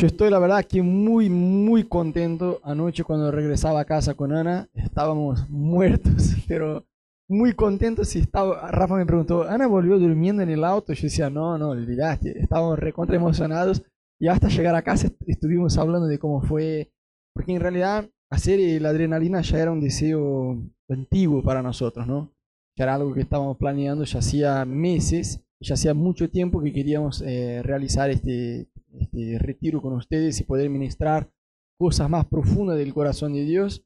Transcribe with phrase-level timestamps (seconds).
[0.00, 2.58] Yo estoy, la verdad, aquí muy, muy contento.
[2.64, 6.86] Anoche cuando regresaba a casa con Ana, estábamos muertos, pero
[7.28, 8.16] muy contentos.
[8.16, 10.94] Y estaba, Rafa me preguntó, ¿Ana volvió durmiendo en el auto?
[10.94, 12.40] Yo decía, no, no, olvidaste.
[12.40, 13.82] Estábamos recontra emocionados.
[14.18, 16.90] Y hasta llegar a casa estuvimos hablando de cómo fue.
[17.34, 22.32] Porque en realidad hacer la adrenalina ya era un deseo antiguo para nosotros, ¿no?
[22.74, 27.22] Ya era algo que estábamos planeando ya hacía meses, ya hacía mucho tiempo que queríamos
[27.22, 28.68] eh, realizar este,
[28.98, 31.30] este retiro con ustedes y poder ministrar
[31.78, 33.84] cosas más profundas del corazón de Dios,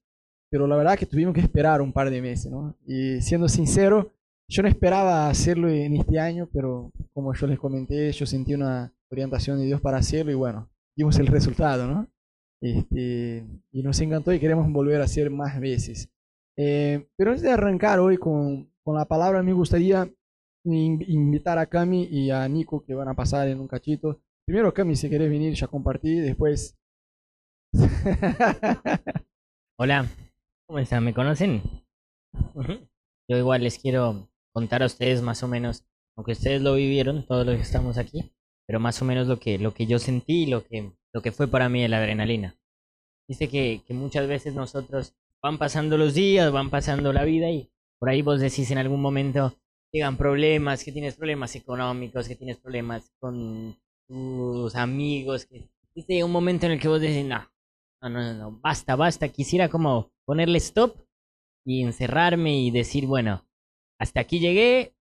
[0.51, 2.53] pero la verdad que tuvimos que esperar un par de meses.
[2.87, 4.13] Y siendo sincero,
[4.49, 8.93] yo no esperaba hacerlo en este año, pero como yo les comenté, yo sentí una
[9.11, 12.07] orientación de Dios para hacerlo y bueno, vimos el resultado, ¿no?
[12.61, 16.09] Este, y nos encantó y queremos volver a hacer más veces.
[16.57, 20.09] Eh, pero antes de arrancar hoy con, con la palabra, me gustaría
[20.65, 24.21] invitar a Cami y a Nico que van a pasar en un cachito.
[24.47, 26.77] Primero, Cami, si querés venir ya compartí, después...
[29.79, 30.07] Hola,
[30.67, 31.05] ¿cómo están?
[31.05, 31.63] ¿Me conocen?
[33.29, 35.85] Yo igual les quiero contar a ustedes más o menos,
[36.17, 38.33] aunque ustedes lo vivieron, todos los que estamos aquí,
[38.67, 41.49] pero más o menos lo que, lo que yo sentí, lo que, lo que fue
[41.49, 42.57] para mí la adrenalina.
[43.29, 47.71] Dice que, que muchas veces nosotros van pasando los días, van pasando la vida y
[47.99, 49.55] por ahí vos decís en algún momento,
[49.95, 53.79] llegan problemas, que tienes problemas económicos, que tienes problemas con
[54.09, 57.49] tus amigos, que un momento en el que vos decís, no,
[58.03, 60.97] no, no, no, basta, basta, quisiera como ponerle stop
[61.65, 63.47] y encerrarme y decir, bueno,
[64.01, 64.97] hasta aquí llegué,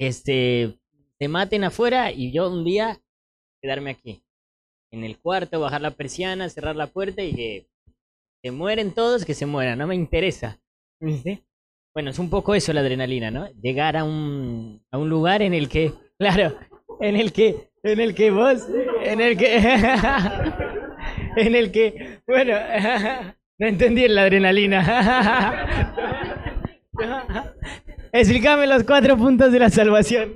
[0.00, 0.76] este,
[1.20, 3.00] te maten afuera y yo un día
[3.62, 4.24] quedarme aquí,
[4.90, 7.68] en el cuarto, bajar la persiana, cerrar la puerta y que
[8.42, 10.60] se mueren todos, que se mueran, no me interesa.
[11.00, 11.44] ¿Viste?
[11.94, 13.48] Bueno, es un poco eso la adrenalina, ¿no?
[13.60, 16.56] Llegar a un, a un lugar en el que, claro,
[17.00, 18.66] en el que, en el que vos,
[19.02, 19.56] en el que,
[21.36, 22.54] en el que, bueno,
[23.58, 25.66] no entendí la adrenalina.
[28.12, 30.34] Explícame los cuatro puntos de la salvación.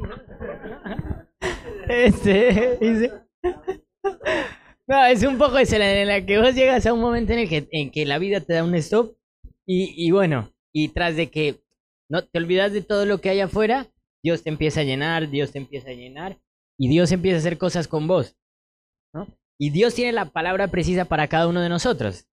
[1.89, 3.13] Este, dice.
[4.89, 7.49] No, es un poco eso, en la que vos llegas a un momento en el
[7.49, 9.17] que, en que la vida te da un stop
[9.67, 11.65] y, y bueno, y tras de que
[12.11, 13.87] no te olvidas de todo lo que hay afuera,
[14.23, 16.39] Dios te empieza a llenar, Dios te empieza a llenar
[16.79, 18.37] y Dios empieza a hacer cosas con vos.
[19.15, 19.27] ¿no?
[19.59, 22.29] Y Dios tiene la palabra precisa para cada uno de nosotros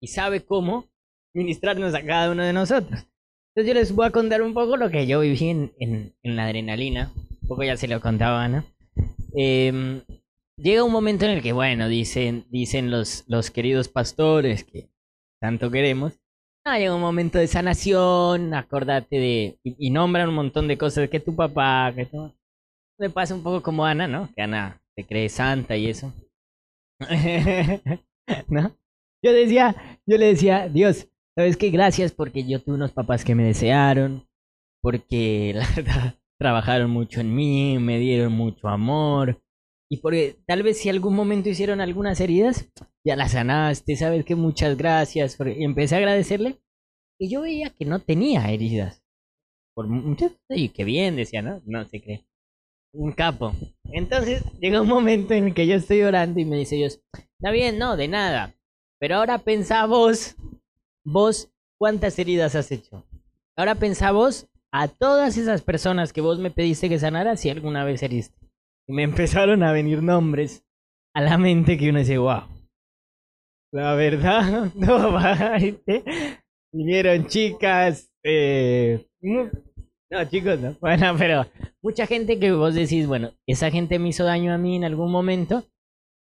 [0.00, 0.86] y sabe cómo
[1.32, 3.06] ministrarnos a cada uno de nosotros.
[3.54, 6.34] Entonces yo les voy a contar un poco lo que yo viví en, en, en
[6.34, 7.12] la adrenalina,
[7.42, 8.64] un poco ya se lo contaba Ana.
[9.36, 10.02] Eh,
[10.56, 14.90] llega un momento en el que, bueno, dicen, dicen los, los queridos pastores que
[15.40, 16.18] tanto queremos,
[16.68, 21.20] ah, llega un momento de sanación, acordate de, y, nombran un montón de cosas, que
[21.20, 22.32] tu papá, que tu...
[22.98, 24.28] Me pasa un poco como Ana, ¿no?
[24.34, 26.12] Que Ana se cree santa y eso.
[28.48, 28.76] ¿No?
[29.24, 31.70] Yo decía, yo le decía, Dios, ¿sabes qué?
[31.70, 34.26] Gracias porque yo tuve unos papás que me desearon,
[34.82, 39.40] porque la verdad trabajaron mucho en mí, me dieron mucho amor,
[39.90, 42.68] y porque tal vez si algún momento hicieron algunas heridas,
[43.04, 45.38] ya las sanaste, sabes que muchas gracias.
[45.56, 46.58] Y empecé a agradecerle.
[47.18, 49.02] Y yo veía que no tenía heridas.
[49.74, 51.62] Por muchas y qué bien, decía, ¿no?
[51.64, 52.26] No se cree.
[52.92, 53.52] Un capo.
[53.84, 57.00] Entonces llega un momento en el que yo estoy orando y me dice Dios,
[57.38, 58.54] está bien, no, de nada.
[58.98, 60.36] Pero ahora pensá vos,
[61.04, 63.04] vos, ¿cuántas heridas has hecho?
[63.56, 67.84] Ahora pensá vos a todas esas personas que vos me pediste que sanara si alguna
[67.84, 68.37] vez heriste.
[68.88, 70.64] Y me empezaron a venir nombres
[71.14, 72.44] a la mente que uno dice, wow.
[73.70, 75.18] La verdad, no.
[76.72, 80.74] Vinieron chicas, eh, no, chicos, no.
[80.80, 81.46] Bueno, pero
[81.82, 85.12] mucha gente que vos decís, bueno, esa gente me hizo daño a mí en algún
[85.12, 85.64] momento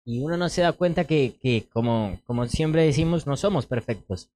[0.05, 4.31] y uno no se da cuenta que, que como, como siempre decimos, no somos perfectos.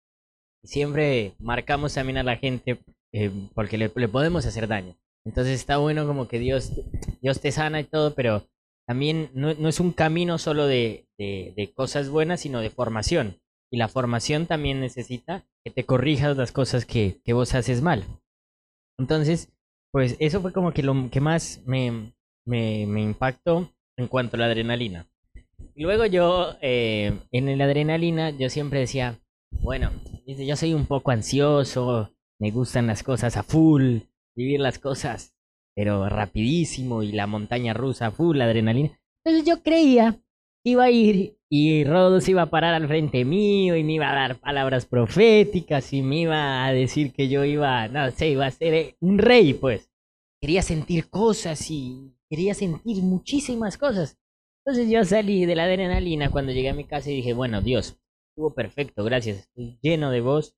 [0.62, 2.78] Siempre marcamos también a la gente
[3.12, 4.94] eh, porque le podemos hacer daño.
[5.24, 6.72] Entonces está bueno como que Dios,
[7.20, 8.46] Dios te sana y todo, pero
[8.86, 13.40] también no, no es un camino solo de, de, de, cosas buenas, sino de formación.
[13.70, 18.04] Y la formación también necesita que te corrijas las cosas que, que vos haces mal.
[18.98, 19.52] Entonces,
[19.92, 22.12] pues eso fue como que lo que más me,
[22.44, 25.06] me, me impactó en cuanto a la adrenalina.
[25.76, 29.18] Luego yo, eh, en la adrenalina, yo siempre decía,
[29.62, 29.90] bueno,
[30.26, 33.98] yo soy un poco ansioso, me gustan las cosas a full,
[34.40, 35.34] vivir las cosas,
[35.76, 38.98] pero rapidísimo y la montaña rusa full, la adrenalina.
[39.24, 40.12] Entonces yo creía
[40.64, 44.10] que iba a ir y Rodos iba a parar al frente mío y me iba
[44.10, 48.46] a dar palabras proféticas y me iba a decir que yo iba, no sé, iba
[48.46, 49.90] a ser un rey, pues.
[50.40, 54.18] Quería sentir cosas y quería sentir muchísimas cosas.
[54.64, 58.00] Entonces yo salí de la adrenalina cuando llegué a mi casa y dije, bueno, Dios,
[58.30, 60.56] estuvo perfecto, gracias, estoy lleno de vos,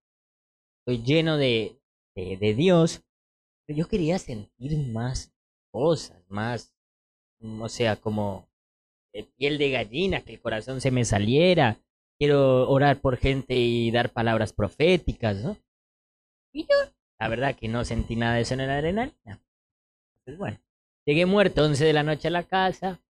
[0.81, 1.81] estoy lleno de,
[2.15, 3.03] de, de Dios,
[3.67, 5.33] pero yo quería sentir más
[5.73, 6.75] cosas, más,
[7.41, 8.49] o sea, como
[9.15, 11.79] eh, piel de gallina, que el corazón se me saliera,
[12.19, 15.57] quiero orar por gente y dar palabras proféticas, ¿no?
[16.53, 19.43] Y yo, la verdad que no sentí nada de eso en la adrenalina.
[20.25, 20.59] Pues bueno,
[21.07, 23.01] llegué muerto 11 de la noche a la casa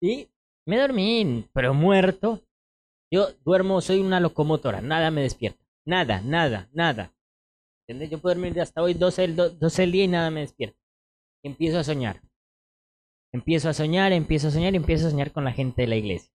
[0.00, 0.28] y
[0.66, 2.42] me dormí, pero muerto.
[3.10, 5.64] Yo duermo, soy una locomotora, nada me despierta.
[5.86, 7.14] Nada, nada, nada.
[7.88, 10.78] Yo puedo dormir hasta hoy 12 del, 12 del día y nada me despierta.
[11.42, 12.20] Empiezo a soñar.
[13.32, 15.96] Empiezo a soñar, empiezo a soñar y empiezo a soñar con la gente de la
[15.96, 16.30] iglesia.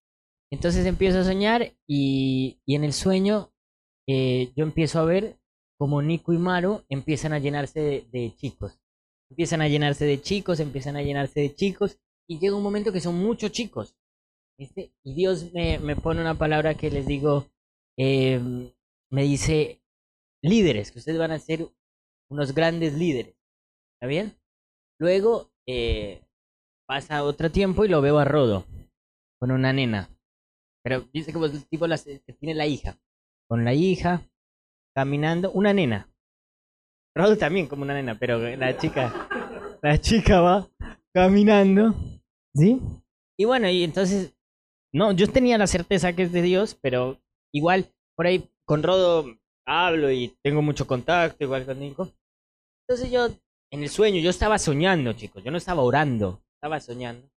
[0.52, 3.54] Entonces empiezo a soñar y, y en el sueño
[4.08, 5.40] eh, yo empiezo a ver
[5.78, 8.80] como Nico y Maru empiezan a llenarse de, chicos.
[9.30, 13.02] Empiezan a llenarse de chicos, empiezan a llenarse de chicos y llega un momento que
[13.02, 13.96] son muchos chicos.
[14.58, 17.48] Y Dios me, me pone una palabra que les digo,
[17.98, 18.40] eh,
[19.12, 19.83] me dice
[20.44, 21.68] líderes, que ustedes van a ser
[22.30, 23.36] unos grandes líderes.
[23.96, 24.38] ¿Está bien?
[25.00, 26.22] Luego eh,
[26.88, 28.66] pasa otro tiempo y lo veo a Rodo
[29.40, 30.10] con una nena.
[30.84, 33.00] Pero dice como el tipo las, que tiene la hija.
[33.50, 34.22] Con la hija,
[34.96, 36.10] caminando, una nena.
[37.16, 39.28] Rodo también como una nena, pero la chica,
[39.82, 40.68] la chica va
[41.14, 41.94] caminando,
[42.56, 42.82] ¿sí?
[43.38, 44.36] Y bueno, y entonces,
[44.92, 47.22] no, yo tenía la certeza que es de Dios, pero
[47.54, 52.10] igual por ahí con Rodo hablo y tengo mucho contacto, igual con Nico.
[52.88, 53.30] Entonces yo,
[53.72, 57.28] en el sueño, yo estaba soñando, chicos, yo no estaba orando, estaba soñando.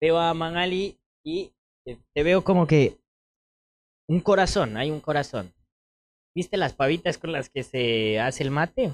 [0.00, 1.52] Veo a Manali y
[1.84, 2.98] te, veo como que
[4.08, 5.52] un corazón, hay un corazón.
[6.34, 8.92] ¿Viste las pavitas con las que se hace el mate?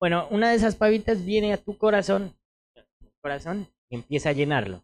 [0.00, 2.34] Bueno, una de esas pavitas viene a tu corazón,
[3.20, 4.82] corazón y empieza a llenarlo.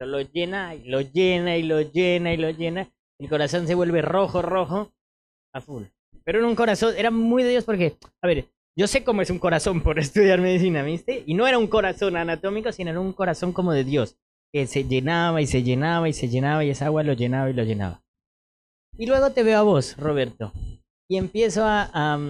[0.00, 2.90] Lo llena y lo llena y lo llena y lo llena.
[3.18, 4.92] El corazón se vuelve rojo, rojo,
[5.52, 5.84] a full.
[6.30, 8.46] Pero era un corazón, era muy de Dios porque, a ver,
[8.78, 11.24] yo sé cómo es un corazón por estudiar medicina, ¿viste?
[11.26, 14.16] Y no era un corazón anatómico, sino era un corazón como de Dios,
[14.52, 17.54] que se llenaba y se llenaba y se llenaba y esa agua lo llenaba y
[17.54, 18.04] lo llenaba.
[18.96, 20.52] Y luego te veo a vos, Roberto,
[21.10, 22.20] y empiezo a, a,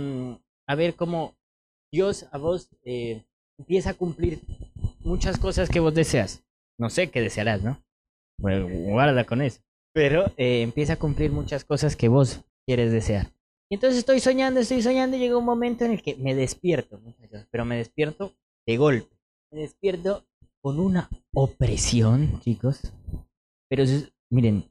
[0.66, 1.36] a ver cómo
[1.92, 3.26] Dios a vos eh,
[3.58, 4.40] empieza a cumplir
[5.00, 6.42] muchas cosas que vos deseas.
[6.78, 7.84] No sé qué desearás, ¿no?
[8.38, 9.60] Bueno, guarda con eso.
[9.92, 13.26] Pero eh, empieza a cumplir muchas cosas que vos quieres desear.
[13.70, 16.98] Y entonces estoy soñando, estoy soñando y llega un momento en el que me despierto,
[16.98, 18.34] muchachos, pero me despierto
[18.66, 19.16] de golpe.
[19.52, 20.26] Me despierto
[20.60, 22.80] con una opresión, chicos.
[23.68, 23.84] Pero
[24.28, 24.64] miren,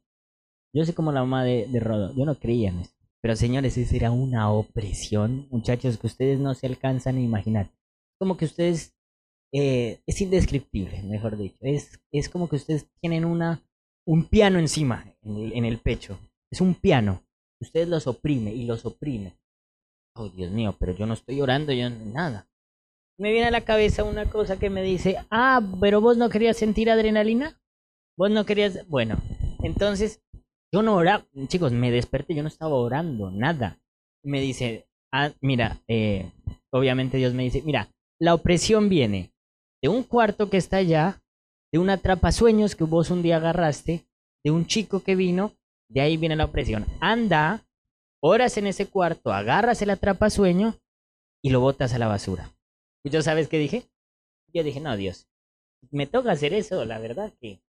[0.75, 2.93] yo sé como la mamá de, de Rodo, yo no creía en eso.
[3.21, 7.71] Pero señores, eso era una opresión, muchachos, que ustedes no se alcanzan a imaginar.
[8.19, 8.97] Como que ustedes,
[9.53, 11.57] eh, es indescriptible, mejor dicho.
[11.61, 13.63] Es, es como que ustedes tienen una,
[14.05, 16.19] un piano encima, en el, en el pecho.
[16.51, 17.23] Es un piano.
[17.61, 19.37] Ustedes los oprime y los oprime.
[20.15, 22.47] Oh, Dios mío, pero yo no estoy orando, yo nada.
[23.17, 26.57] Me viene a la cabeza una cosa que me dice, ah, pero vos no querías
[26.57, 27.59] sentir adrenalina.
[28.17, 29.17] Vos no querías, bueno,
[29.63, 30.21] entonces
[30.73, 33.79] yo no oraba, chicos, me desperté, yo no estaba orando, nada.
[34.23, 36.31] Me dice, ah, mira, eh,
[36.71, 37.89] obviamente Dios me dice, mira,
[38.19, 39.33] la opresión viene
[39.81, 41.21] de un cuarto que está allá,
[41.71, 44.05] de una atrapasueños que vos un día agarraste,
[44.43, 45.53] de un chico que vino,
[45.89, 46.85] de ahí viene la opresión.
[47.01, 47.65] Anda,
[48.21, 50.75] oras en ese cuarto, agarras el atrapasueño
[51.43, 52.51] y lo botas a la basura.
[53.03, 53.89] ¿Y yo sabes qué dije?
[54.53, 55.27] Yo dije, no, Dios,
[55.91, 57.61] me toca hacer eso, la verdad que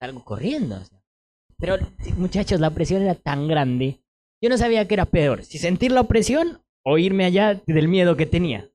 [0.00, 0.80] salgo corriendo.
[1.58, 1.76] Pero,
[2.16, 4.00] muchachos, la presión era tan grande.
[4.42, 8.16] Yo no sabía qué era peor, si sentir la opresión o irme allá del miedo
[8.16, 8.68] que tenía.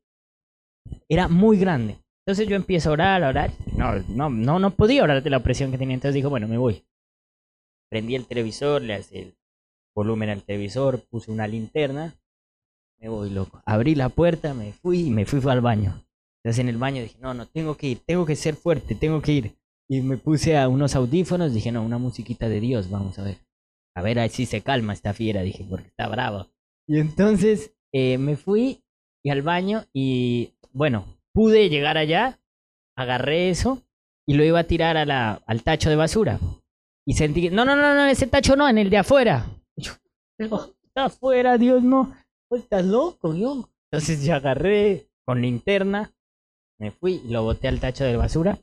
[1.08, 1.98] Era muy grande.
[2.25, 3.51] Entonces yo empiezo a orar, a orar.
[3.75, 5.96] No, no, no, no podía orar de la opresión que tenía.
[5.96, 6.84] Entonces dijo, bueno, me voy.
[7.89, 9.38] Prendí el televisor, le hace el
[9.96, 12.15] volumen al televisor, puse una linterna.
[13.00, 13.62] Me voy loco.
[13.65, 16.05] Abrí la puerta, me fui y me fui, al baño.
[16.43, 19.22] Entonces en el baño dije, no, no, tengo que ir, tengo que ser fuerte, tengo
[19.22, 19.55] que ir.
[19.89, 23.38] Y me puse a unos audífonos, dije, no, una musiquita de Dios, vamos a ver.
[23.96, 26.48] A ver, ahí sí se calma esta fiera, dije, porque está bravo.
[26.88, 28.84] Y entonces eh, me fui
[29.24, 32.39] y al baño y, bueno, pude llegar allá,
[32.96, 33.81] agarré eso
[34.25, 36.39] y lo iba a tirar al tacho de basura.
[37.10, 39.48] Y sentí que, no, no, no, no, ese tacho no, en el de afuera.
[39.75, 39.94] Yo,
[40.38, 42.16] está afuera, Dios, no.
[42.48, 43.68] Pues estás loco, yo.
[43.92, 46.13] Entonces yo agarré con linterna,
[46.80, 48.60] me fui y lo boté al tacho de basura.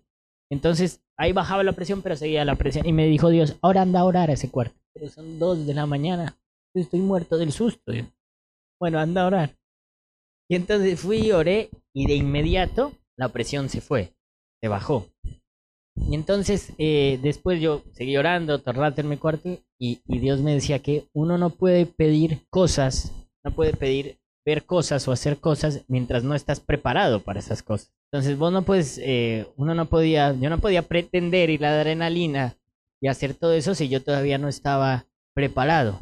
[0.49, 2.87] Entonces ahí bajaba la presión, pero seguía la presión.
[2.87, 4.81] Y me dijo Dios, ahora anda a orar a ese cuarto.
[4.95, 6.39] Pero son dos de la mañana.
[6.73, 7.93] Estoy muerto del susto.
[7.93, 8.05] Yo.
[8.79, 9.59] Bueno, anda a orar.
[10.49, 14.15] Y entonces fui y oré y de inmediato la presión se fue.
[14.63, 15.09] Se bajó.
[15.97, 20.19] Y entonces, eh, después yo seguí orando, todo el rato en mi cuarto, y, y
[20.19, 23.13] Dios me decía que uno no puede pedir cosas,
[23.45, 27.93] no puede pedir ver cosas o hacer cosas mientras no estás preparado para esas cosas.
[28.13, 31.81] Entonces vos no puedes, eh, uno no podía, yo no podía pretender ir a la
[31.81, 32.57] adrenalina
[33.01, 35.99] y hacer todo eso si yo todavía no estaba preparado.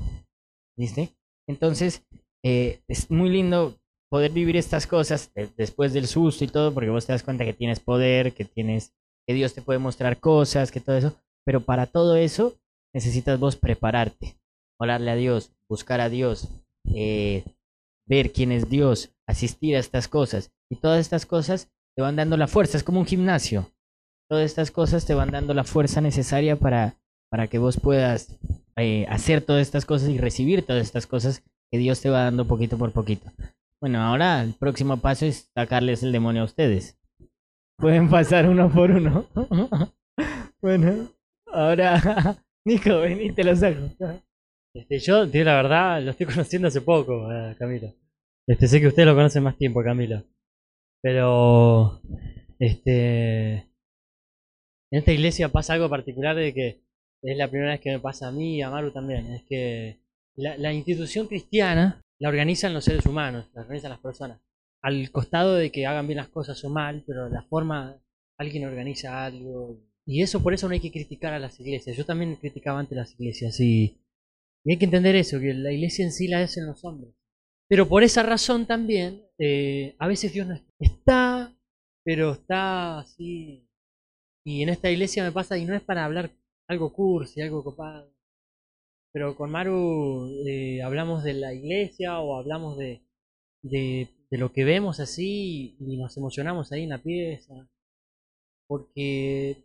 [0.76, 1.10] ¿Viste?
[1.48, 2.02] Entonces,
[2.44, 3.74] eh, es muy lindo
[4.10, 7.44] poder vivir estas cosas de- después del susto y todo, porque vos te das cuenta
[7.44, 8.92] que tienes poder, que tienes,
[9.26, 11.14] que Dios te puede mostrar cosas, que todo eso.
[11.44, 12.54] Pero para todo eso
[12.94, 14.36] necesitas vos prepararte,
[14.78, 16.48] orarle a Dios, buscar a Dios,
[16.94, 17.44] eh,
[18.06, 20.52] ver quién es Dios, asistir a estas cosas.
[20.70, 23.70] Y todas estas cosas te van dando la fuerza, es como un gimnasio.
[24.28, 26.96] Todas estas cosas te van dando la fuerza necesaria para,
[27.30, 28.38] para que vos puedas
[28.76, 32.46] eh, hacer todas estas cosas y recibir todas estas cosas que Dios te va dando
[32.46, 33.30] poquito por poquito.
[33.80, 36.96] Bueno, ahora el próximo paso es sacarles el demonio a ustedes.
[37.76, 39.26] Pueden pasar uno por uno.
[40.62, 41.08] bueno,
[41.46, 43.90] ahora, Nico, ven y te lo saco.
[44.74, 47.92] Este, yo, tío, la verdad, lo estoy conociendo hace poco, a Camilo.
[48.46, 50.24] Este, sé que ustedes lo conocen más tiempo, Camilo.
[51.02, 52.00] Pero,
[52.58, 56.84] este, en esta iglesia pasa algo particular de que
[57.22, 59.26] es la primera vez que me pasa a mí y a Maru también.
[59.32, 60.00] Es que
[60.36, 64.40] la, la institución cristiana la organizan los seres humanos, la organizan las personas.
[64.84, 68.00] Al costado de que hagan bien las cosas o mal, pero la forma,
[68.38, 69.80] alguien organiza algo.
[70.06, 71.96] Y eso por eso no hay que criticar a las iglesias.
[71.96, 73.98] Yo también criticaba antes las iglesias y
[74.66, 77.14] hay que entender eso, que la iglesia en sí la hacen los hombres.
[77.68, 81.56] Pero por esa razón también, eh, a veces Dios no está,
[82.04, 83.68] pero está así.
[84.44, 86.30] Y en esta iglesia me pasa, y no es para hablar
[86.68, 88.12] algo cursi, algo copado.
[89.12, 93.02] Pero con Maru eh, hablamos de la iglesia o hablamos de,
[93.62, 97.54] de, de lo que vemos así y nos emocionamos ahí en la pieza.
[98.66, 99.62] Porque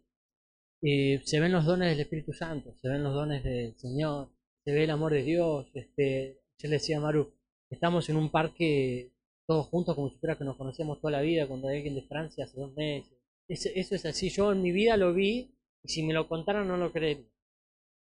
[0.83, 4.29] eh, se ven los dones del Espíritu Santo, se ven los dones del Señor
[4.63, 5.71] se ve el amor de Dios.
[5.73, 7.33] Este, yo le decía a Maru,
[7.71, 9.11] estamos en un parque
[9.47, 12.03] todos juntos como si fuera que nos conocíamos toda la vida cuando hay alguien de
[12.03, 13.11] Francia hace dos meses.
[13.47, 15.49] Eso, eso es así, yo en mi vida lo vi
[15.81, 17.25] y si me lo contaran no lo creería.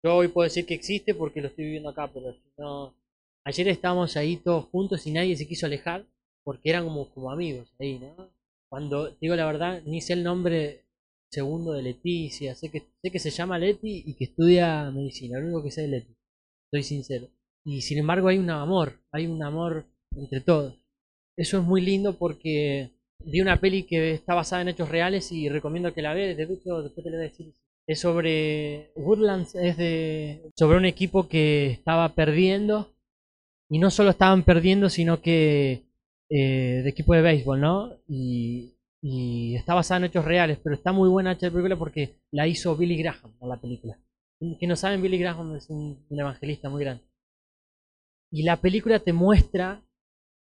[0.02, 2.96] Yo hoy puedo decir que existe porque lo estoy viviendo acá, pero si no...
[3.44, 6.08] Ayer estábamos ahí todos juntos y nadie se quiso alejar
[6.44, 8.30] porque eran como, como amigos ahí, ¿no?
[8.70, 10.84] Cuando, digo la verdad, ni sé el nombre
[11.32, 15.46] segundo de Leticia, sé que, sé que se llama Leti y que estudia medicina, lo
[15.46, 16.16] único que sé de Leti
[16.74, 17.28] soy sincero.
[17.64, 19.86] Y sin embargo hay un amor, hay un amor
[20.16, 20.76] entre todos.
[21.38, 25.50] Eso es muy lindo porque vi una peli que está basada en hechos reales y
[25.50, 27.54] recomiendo que la veas, de hecho después te lo voy a decir.
[27.86, 32.96] Es sobre Woodlands, es de sobre un equipo que estaba perdiendo
[33.70, 35.84] y no solo estaban perdiendo, sino que
[36.30, 37.98] eh, de equipo de béisbol, ¿no?
[38.08, 42.48] Y, y está basada en hechos reales, pero está muy buena esta película porque la
[42.48, 43.98] hizo Billy Graham en la película
[44.60, 47.04] que no saben, Billy Graham es un, un, evangelista muy grande.
[48.32, 49.86] Y la película te muestra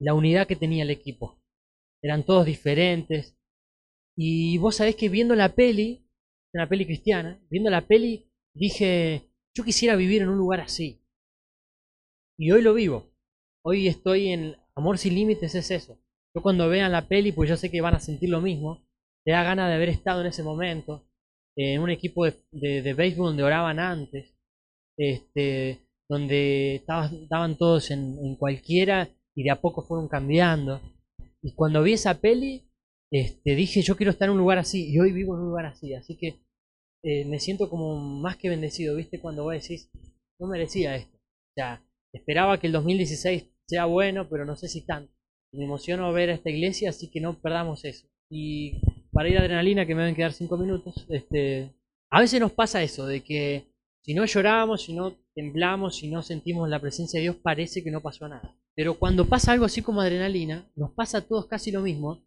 [0.00, 1.42] la unidad que tenía el equipo.
[2.02, 3.37] Eran todos diferentes.
[4.16, 6.06] Y vos sabés que viendo la peli,
[6.52, 11.02] una peli cristiana, viendo la peli, dije, yo quisiera vivir en un lugar así.
[12.38, 13.12] Y hoy lo vivo.
[13.64, 15.99] Hoy estoy en Amor sin Límites, es eso.
[16.35, 18.85] Yo cuando vean la peli, pues yo sé que van a sentir lo mismo.
[19.25, 21.07] Te da ganas de haber estado en ese momento
[21.57, 24.35] en un equipo de, de, béisbol donde oraban antes,
[24.99, 30.81] este, donde estaban, todos en, en, cualquiera y de a poco fueron cambiando.
[31.43, 32.69] Y cuando vi esa peli,
[33.12, 35.66] este, dije, yo quiero estar en un lugar así, y hoy vivo en un lugar
[35.66, 36.40] así, así que
[37.04, 39.21] eh, me siento como más que bendecido, ¿viste?
[39.21, 39.90] Cuando vos decís,
[40.40, 41.16] no merecía esto.
[41.16, 45.12] O sea, esperaba que el 2016 sea bueno, pero no sé si tanto.
[45.52, 48.06] Me emociono ver a esta iglesia, así que no perdamos eso.
[48.30, 48.80] Y
[49.12, 51.71] para ir adrenalina, que me deben quedar cinco minutos, este,
[52.11, 56.23] a veces nos pasa eso, de que si no lloramos, si no temblamos, si no
[56.23, 58.54] sentimos la presencia de Dios, parece que no pasó nada.
[58.75, 62.25] Pero cuando pasa algo así como adrenalina, nos pasa a todos casi lo mismo,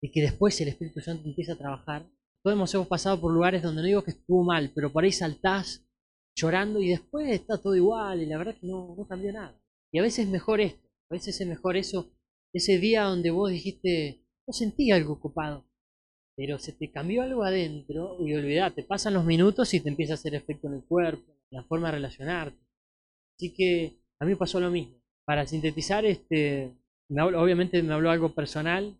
[0.00, 2.06] y que después el Espíritu Santo empieza a trabajar.
[2.42, 5.84] Todos hemos, pasado por lugares donde no digo que estuvo mal, pero por ahí saltás
[6.34, 9.59] llorando y después está todo igual, y la verdad que no, no cambió nada.
[9.92, 12.10] Y a veces es mejor esto, a veces es mejor eso,
[12.52, 15.64] ese día donde vos dijiste, no sentí algo copado,
[16.36, 20.16] pero se te cambió algo adentro y olvidate, pasan los minutos y te empieza a
[20.16, 22.58] hacer efecto en el cuerpo, en la forma de relacionarte.
[23.36, 24.94] Así que a mí pasó lo mismo.
[25.24, 26.72] Para sintetizar, este,
[27.08, 28.96] me obviamente me habló algo personal,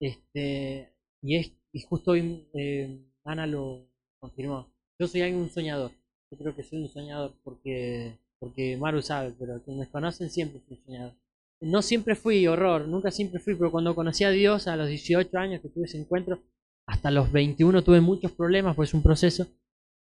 [0.00, 3.86] este, y, es, y justo hoy eh, Ana lo
[4.18, 4.72] confirmó.
[4.98, 5.92] Yo soy un soñador.
[6.30, 10.76] Yo creo que soy un soñador porque, porque Maru sabe, pero quienes conocen siempre fui
[10.78, 11.12] un soñador.
[11.60, 15.36] No siempre fui horror, nunca siempre fui, pero cuando conocí a Dios a los 18
[15.38, 16.40] años que tuve ese encuentro,
[16.86, 19.46] hasta los 21 tuve muchos problemas, pues es un proceso,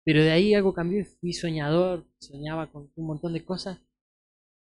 [0.03, 3.79] pero de ahí algo cambió y fui soñador, soñaba con un montón de cosas.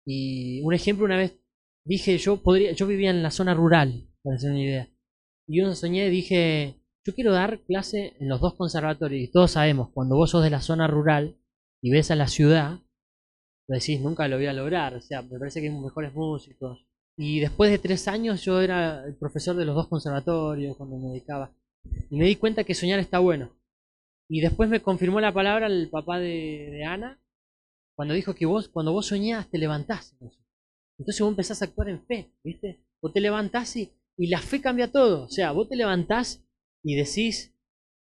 [0.03, 1.39] Y un ejemplo, una vez
[1.85, 4.89] dije, yo podría, yo vivía en la zona rural, para hacer una idea.
[5.47, 9.21] Y yo soñé, dije, yo quiero dar clase en los dos conservatorios.
[9.21, 11.38] Y todos sabemos, cuando vos sos de la zona rural
[11.81, 12.79] y ves a la ciudad,
[13.75, 14.95] decís, nunca lo voy a lograr.
[14.95, 16.85] O sea, me parece que hay mejores músicos.
[17.17, 21.09] Y después de tres años yo era el profesor de los dos conservatorios cuando me
[21.09, 21.53] dedicaba.
[22.09, 23.51] Y me di cuenta que soñar está bueno.
[24.29, 27.19] Y después me confirmó la palabra el papá de, Ana,
[27.95, 30.15] cuando dijo que vos, cuando vos soñás, te levantás.
[30.97, 32.85] Entonces vos empezás a actuar en fe, ¿viste?
[33.01, 35.25] Vos te levantás y, y la fe cambia todo.
[35.25, 36.45] O sea, vos te levantás
[36.83, 37.55] y decís,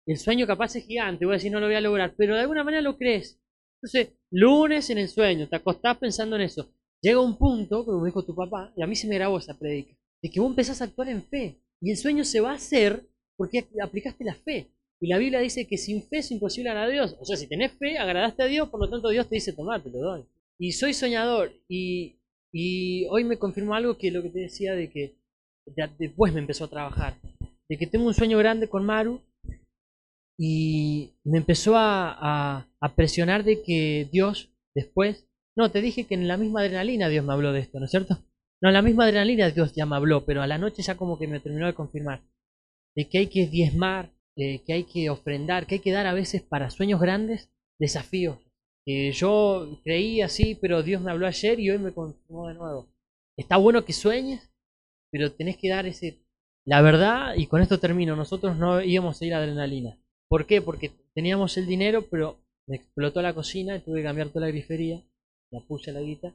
[0.07, 2.43] el sueño capaz es gigante, voy a decir no lo voy a lograr, pero de
[2.43, 3.41] alguna manera lo crees.
[3.87, 6.69] Entonces, lunes en el sueño, te acostás pensando en eso.
[7.01, 9.95] Llega un punto, como dijo tu papá, y a mí se me grabó esa predica,
[10.21, 11.61] de que vos empezás a actuar en fe.
[11.81, 14.67] Y el sueño se va a hacer porque aplicaste la fe.
[15.01, 17.17] Y la Biblia dice que sin fe es imposible agradar a Dios.
[17.21, 19.81] O sea, si tenés fe, agradaste a Dios, por lo tanto Dios te dice, tomar,
[19.81, 20.25] te lo doy.
[20.59, 21.53] Y soy soñador.
[21.69, 22.17] Y,
[22.51, 25.15] y hoy me confirmó algo que lo que te decía de que
[25.97, 27.15] después me empezó a trabajar.
[27.69, 29.21] De que tengo un sueño grande con Maru
[30.39, 35.27] y me empezó a, presionar de que Dios después,
[35.57, 37.91] no, te dije que en la misma adrenalina Dios me habló de esto, ¿no es
[37.91, 38.19] cierto?
[38.61, 41.19] No, en la misma adrenalina Dios ya me habló, pero a la noche ya como
[41.19, 42.23] que me terminó de confirmar,
[42.95, 46.43] de que hay que diezmar, que hay que ofrendar, que hay que dar a veces
[46.43, 48.39] para sueños grandes desafíos.
[48.87, 52.89] yo creí así, pero Dios me habló ayer y hoy me confirmó de nuevo.
[53.37, 54.51] Está bueno que sueñes,
[55.11, 56.19] pero tenés que dar ese...
[56.65, 59.99] La verdad, y con esto termino, nosotros no íbamos a ir a adrenalina.
[60.29, 60.61] ¿Por qué?
[60.61, 65.03] Porque teníamos el dinero, pero me explotó la cocina tuve que cambiar toda la grifería.
[65.51, 66.35] La puse la guita.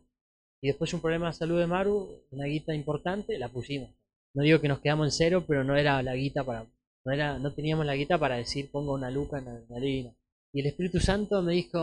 [0.62, 3.90] Y después un problema de salud de Maru, una guita importante, la pusimos.
[4.34, 6.66] No digo que nos quedamos en cero, pero no era la guita para.
[7.04, 10.14] No, era, no teníamos la guita para decir pongo una luca en la harina.
[10.54, 11.80] Y el Espíritu Santo me dijo,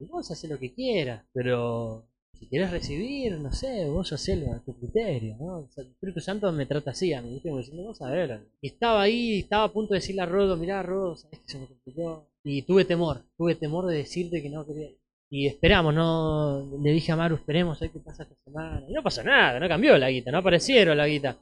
[0.00, 4.78] vos haces lo que quieras, pero si quieres recibir, no sé, vos hacelo a tu
[4.78, 5.68] criterio, ¿no?
[5.76, 7.48] el Espíritu Santo me trata así a mí, ¿viste?
[7.48, 8.40] Como diciendo, vamos a ver.
[8.62, 11.66] Estaba ahí, estaba a punto de decirle a Rodo, mirá Rodo, sabes que se me
[11.66, 12.30] complicó.
[12.44, 14.90] Y tuve temor, tuve temor de decirte que no quería.
[15.30, 18.84] Y esperamos, no le dije a Maru, esperemos a ver qué pasa esta semana.
[18.88, 21.38] Y no pasó nada, no cambió la guita, no aparecieron la guita.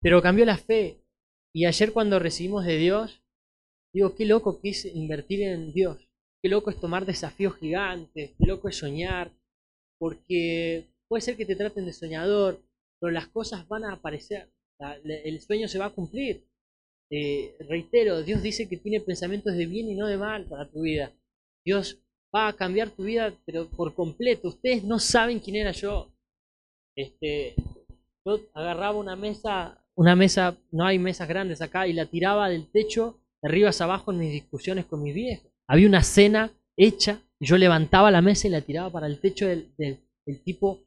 [0.00, 1.00] Pero cambió la fe.
[1.52, 3.22] Y ayer cuando recibimos de Dios,
[3.92, 5.98] digo, qué loco que es invertir en Dios.
[6.42, 9.32] Qué loco es tomar desafíos gigantes, qué loco es soñar,
[9.98, 12.60] porque puede ser que te traten de soñador,
[13.00, 14.48] pero las cosas van a aparecer,
[15.04, 16.44] el sueño se va a cumplir.
[17.10, 20.82] Eh, reitero, Dios dice que tiene pensamientos de bien y no de mal para tu
[20.82, 21.12] vida.
[21.64, 21.98] Dios
[22.34, 24.48] va a cambiar tu vida, pero por completo.
[24.48, 26.10] Ustedes no saben quién era yo.
[26.96, 27.54] Este,
[28.24, 32.70] yo agarraba una mesa, una mesa, no hay mesas grandes acá, y la tiraba del
[32.70, 35.50] techo de arriba hacia abajo en mis discusiones con mis viejos.
[35.68, 39.68] Había una cena hecha yo levantaba la mesa y la tiraba para el techo del,
[40.44, 40.80] tipo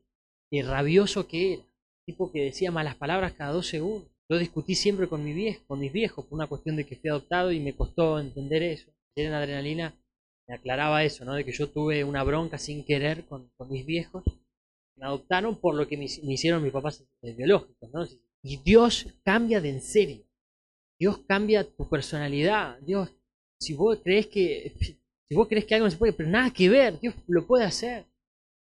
[0.51, 1.63] eh, rabioso que era,
[2.05, 4.09] tipo que decía malas palabras cada dos segundos.
[4.29, 7.09] Yo discutí siempre con, mi viejo, con mis viejos por una cuestión de que fui
[7.09, 8.91] adoptado y me costó entender eso.
[9.15, 9.93] en adrenalina
[10.47, 11.33] me aclaraba eso, ¿no?
[11.33, 14.23] De que yo tuve una bronca sin querer con, mis viejos.
[14.95, 18.05] Me adoptaron por lo que me, hicieron mis papás eh, biológicos, ¿no?
[18.41, 20.23] Y Dios cambia de en serio.
[20.99, 22.79] Dios cambia tu personalidad.
[22.79, 23.09] Dios,
[23.59, 24.73] si vos crees que
[25.29, 27.65] si vos crees que algo no se puede, pero nada que ver, Dios lo puede
[27.65, 28.05] hacer.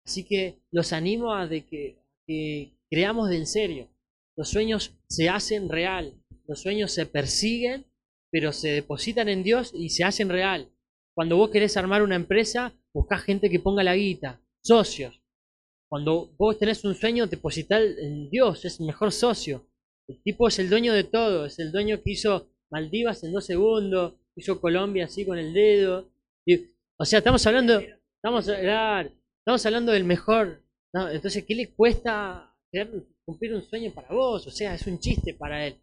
[0.06, 1.96] Así que los animo a de que,
[2.90, 3.88] creamos de en serio.
[4.36, 6.14] Los sueños se hacen real,
[6.46, 7.84] los sueños se persiguen,
[8.30, 10.68] pero se depositan en Dios y se hacen real.
[11.14, 15.20] Cuando vos querés armar una empresa, buscás gente que ponga la guita, socios.
[15.88, 19.66] Cuando vos tenés un sueño, depositar en Dios, es el mejor socio.
[20.08, 23.46] El tipo es el dueño de todo, es el dueño que hizo Maldivas en dos
[23.46, 26.08] segundos, hizo Colombia así con el dedo,
[26.98, 30.62] o sea, estamos hablando, estamos, estamos hablando del mejor.
[30.92, 32.54] Entonces, ¿qué le cuesta
[33.24, 34.46] cumplir un sueño para vos?
[34.46, 35.76] O sea, es un chiste para él.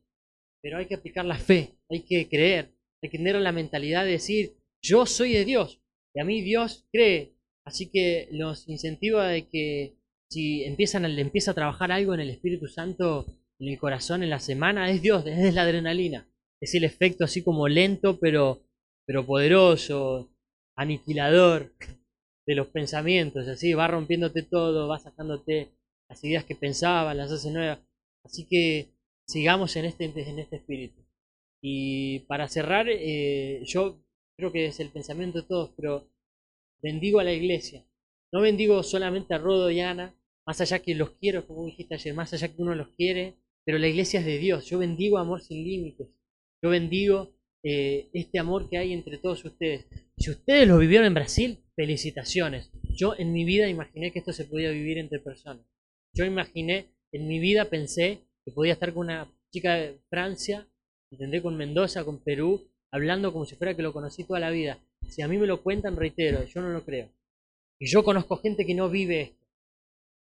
[0.61, 2.71] Pero hay que aplicar la fe, hay que creer,
[3.03, 5.81] hay que tener la mentalidad de decir, yo soy de Dios,
[6.13, 7.35] y a mí Dios cree.
[7.65, 9.97] Así que los incentiva de que
[10.29, 13.25] si empiezan, le empieza a trabajar algo en el Espíritu Santo,
[13.59, 16.27] en el corazón, en la semana, es Dios, es la adrenalina.
[16.61, 18.61] Es el efecto así como lento, pero,
[19.05, 20.31] pero poderoso
[20.75, 21.73] aniquilador
[22.45, 25.71] de los pensamientos, así va rompiéndote todo, va sacándote
[26.09, 27.79] las ideas que pensabas, las hace nuevas.
[28.23, 28.93] Así que
[29.25, 31.01] sigamos en este, en este espíritu.
[31.61, 34.03] Y para cerrar, eh, yo
[34.35, 36.09] creo que es el pensamiento de todos, pero
[36.81, 37.85] bendigo a la iglesia.
[38.33, 42.13] No bendigo solamente a Rodo y Ana, más allá que los quiero, como dijiste ayer,
[42.13, 44.65] más allá que uno los quiere, pero la iglesia es de Dios.
[44.65, 46.07] Yo bendigo amor sin límites.
[46.63, 47.31] Yo bendigo
[47.63, 49.85] eh, este amor que hay entre todos ustedes.
[50.17, 52.71] Si ustedes lo vivieron en Brasil, felicitaciones.
[52.83, 55.65] Yo en mi vida imaginé que esto se podía vivir entre personas.
[56.13, 60.67] Yo imaginé, en mi vida pensé que podía estar con una chica de Francia,
[61.11, 64.79] entendé con Mendoza, con Perú, hablando como si fuera que lo conocí toda la vida.
[65.09, 67.09] Si a mí me lo cuentan, reitero, yo no lo creo.
[67.79, 69.47] Y yo conozco gente que no vive esto.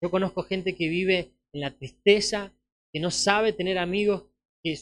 [0.02, 2.52] Yo conozco gente que vive en la tristeza,
[2.92, 4.24] que no sabe tener amigos,
[4.62, 4.76] que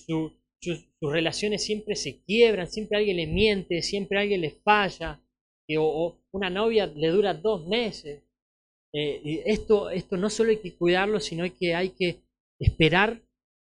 [0.60, 5.20] sus, relaciones siempre se quiebran, siempre alguien le miente, siempre alguien le falla,
[5.66, 8.22] que, o, una novia le dura dos meses.
[8.92, 12.22] Eh, esto, esto no solo hay que cuidarlo, sino que hay que
[12.58, 13.20] esperar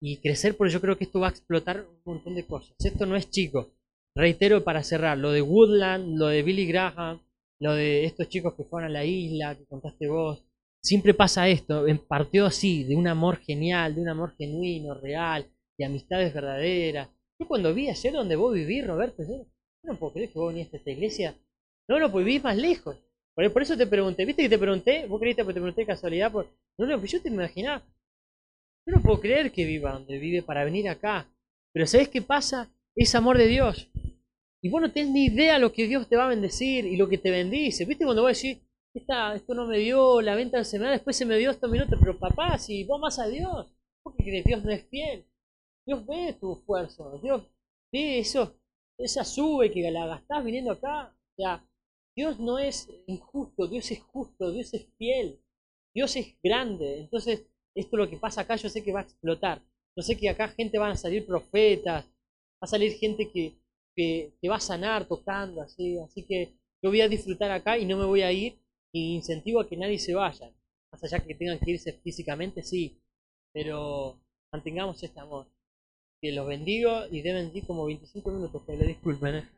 [0.01, 2.75] y crecer, porque yo creo que esto va a explotar un montón de cosas.
[2.79, 3.71] Esto no es chico.
[4.15, 7.21] Reitero para cerrar, lo de Woodland, lo de Billy Graham,
[7.59, 10.43] lo de estos chicos que fueron a la isla, que contaste vos,
[10.83, 15.45] Siempre pasa esto, partió así, de un amor genial, de un amor genuino, real,
[15.77, 17.09] de amistades verdaderas.
[17.39, 19.45] Yo cuando vi ayer donde vos vivís, Roberto, yo
[19.83, 21.35] no puedo creer que vos viniste a esta iglesia.
[21.87, 22.97] No, no, pues vivís más lejos.
[23.35, 25.05] Por, eso te pregunté, ¿viste que te pregunté?
[25.07, 26.31] ¿Vos creíste que te pregunté casualidad?
[26.31, 26.47] Por...
[26.77, 27.81] No, no, pues yo te imaginaba.
[28.85, 31.25] Yo no puedo creer que viva donde vive para venir acá.
[31.73, 32.69] Pero ¿sabés qué pasa?
[32.95, 33.87] Es amor de Dios.
[34.61, 37.09] Y vos no tenés ni idea lo que Dios te va a bendecir y lo
[37.09, 37.85] que te bendice.
[37.85, 38.59] ¿Viste cuando vos decís,
[38.93, 42.17] esto no me dio la venta de semana, después se me dio estos minutos, pero
[42.19, 43.67] papá, si vos más a Dios,
[44.03, 45.25] porque que Dios no es fiel.
[45.91, 47.43] Dios ve tu esfuerzo, Dios
[47.91, 48.55] ve eso,
[48.97, 51.13] esa sube que la gastás viniendo acá.
[51.13, 51.67] O sea,
[52.15, 55.41] Dios no es injusto, Dios es justo, Dios es fiel,
[55.93, 57.01] Dios es grande.
[57.01, 59.61] Entonces, esto lo que pasa acá, yo sé que va a explotar.
[59.97, 63.57] Yo sé que acá gente van a salir profetas, va a salir gente que,
[63.93, 65.97] que, va a sanar tocando así.
[65.99, 68.57] Así que yo voy a disfrutar acá y no me voy a ir
[68.93, 70.53] y incentivo a que nadie se vaya.
[70.89, 72.97] Más allá que tengan que irse físicamente, sí,
[73.51, 74.21] pero
[74.53, 75.47] mantengamos este amor.
[76.21, 79.35] Que los bendigo y deben ir como 25 minutos, pero disculpen.
[79.35, 79.49] ¿eh?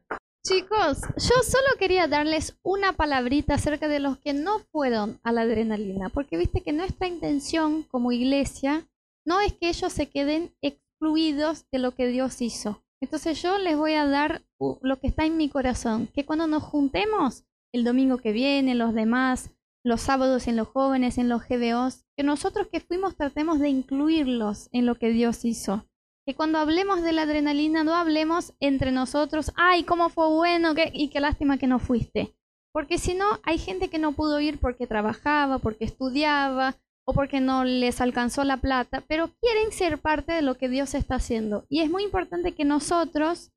[0.45, 5.41] Chicos, yo solo quería darles una palabrita acerca de los que no fueron a la
[5.41, 8.87] adrenalina, porque viste que nuestra intención como iglesia
[9.25, 12.83] no es que ellos se queden excluidos de lo que Dios hizo.
[13.01, 14.43] Entonces yo les voy a dar
[14.81, 18.93] lo que está en mi corazón, que cuando nos juntemos el domingo que viene, los
[18.93, 19.51] demás,
[19.83, 24.69] los sábados en los jóvenes, en los GBOs, que nosotros que fuimos tratemos de incluirlos
[24.71, 25.85] en lo que Dios hizo.
[26.25, 31.09] Que cuando hablemos de la adrenalina no hablemos entre nosotros, ay, cómo fue bueno y
[31.09, 32.33] qué lástima que no fuiste.
[32.71, 37.41] Porque si no, hay gente que no pudo ir porque trabajaba, porque estudiaba o porque
[37.41, 41.65] no les alcanzó la plata, pero quieren ser parte de lo que Dios está haciendo.
[41.69, 43.51] Y es muy importante que nosotros,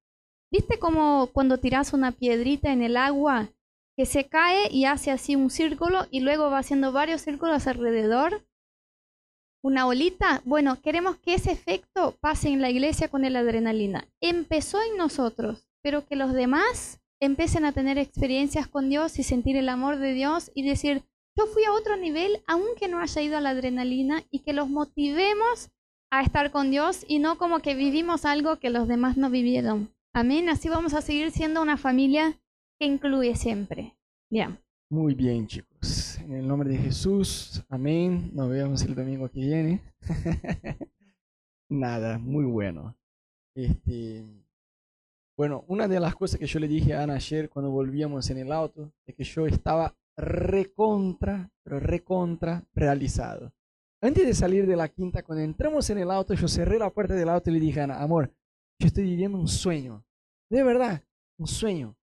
[0.50, 3.48] ¿viste como cuando tiras una piedrita en el agua
[3.96, 8.46] que se cae y hace así un círculo y luego va haciendo varios círculos alrededor.
[9.66, 10.42] Una olita.
[10.44, 14.07] Bueno, queremos que ese efecto pase en la iglesia con la adrenalina.
[14.20, 19.57] Empezó en nosotros, pero que los demás empiecen a tener experiencias con Dios y sentir
[19.57, 21.02] el amor de Dios y decir,
[21.37, 24.68] yo fui a otro nivel aunque no haya ido a la adrenalina y que los
[24.68, 25.72] motivemos
[26.12, 29.92] a estar con Dios y no como que vivimos algo que los demás no vivieron.
[30.14, 30.48] Amén.
[30.48, 32.38] Así vamos a seguir siendo una familia
[32.79, 33.96] que incluye siempre.
[34.31, 34.61] Bien.
[34.88, 36.18] Muy bien, chicos.
[36.20, 38.31] En el nombre de Jesús, amén.
[38.33, 39.83] Nos vemos el domingo que viene.
[41.68, 42.96] Nada, muy bueno.
[43.57, 44.25] Este,
[45.37, 48.38] bueno, una de las cosas que yo le dije a Ana ayer cuando volvíamos en
[48.38, 53.53] el auto es que yo estaba recontra, pero recontra realizado.
[54.01, 57.14] Antes de salir de la quinta, cuando entramos en el auto, yo cerré la puerta
[57.14, 58.33] del auto y le dije a Ana, amor,
[58.79, 60.05] yo estoy viviendo un sueño.
[60.49, 61.03] De verdad,
[61.38, 61.95] un sueño.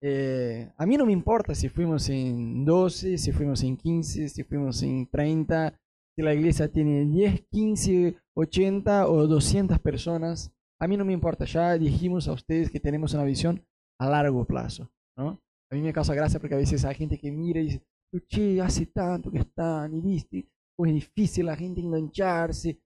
[0.00, 4.44] Eh, a mí no me importa si fuimos en 12, si fuimos en 15, si
[4.44, 5.78] fuimos en 30,
[6.14, 10.52] si la iglesia tiene 10, 15, 80 o 200 personas.
[10.80, 11.44] A mí no me importa.
[11.44, 13.64] Ya dijimos a ustedes que tenemos una visión
[14.00, 14.90] a largo plazo.
[15.16, 17.82] A mí me causa gracia porque a veces hay gente que mira y dice,
[18.26, 22.80] che, hace tanto que están y viste, pues es difícil la gente engancharse.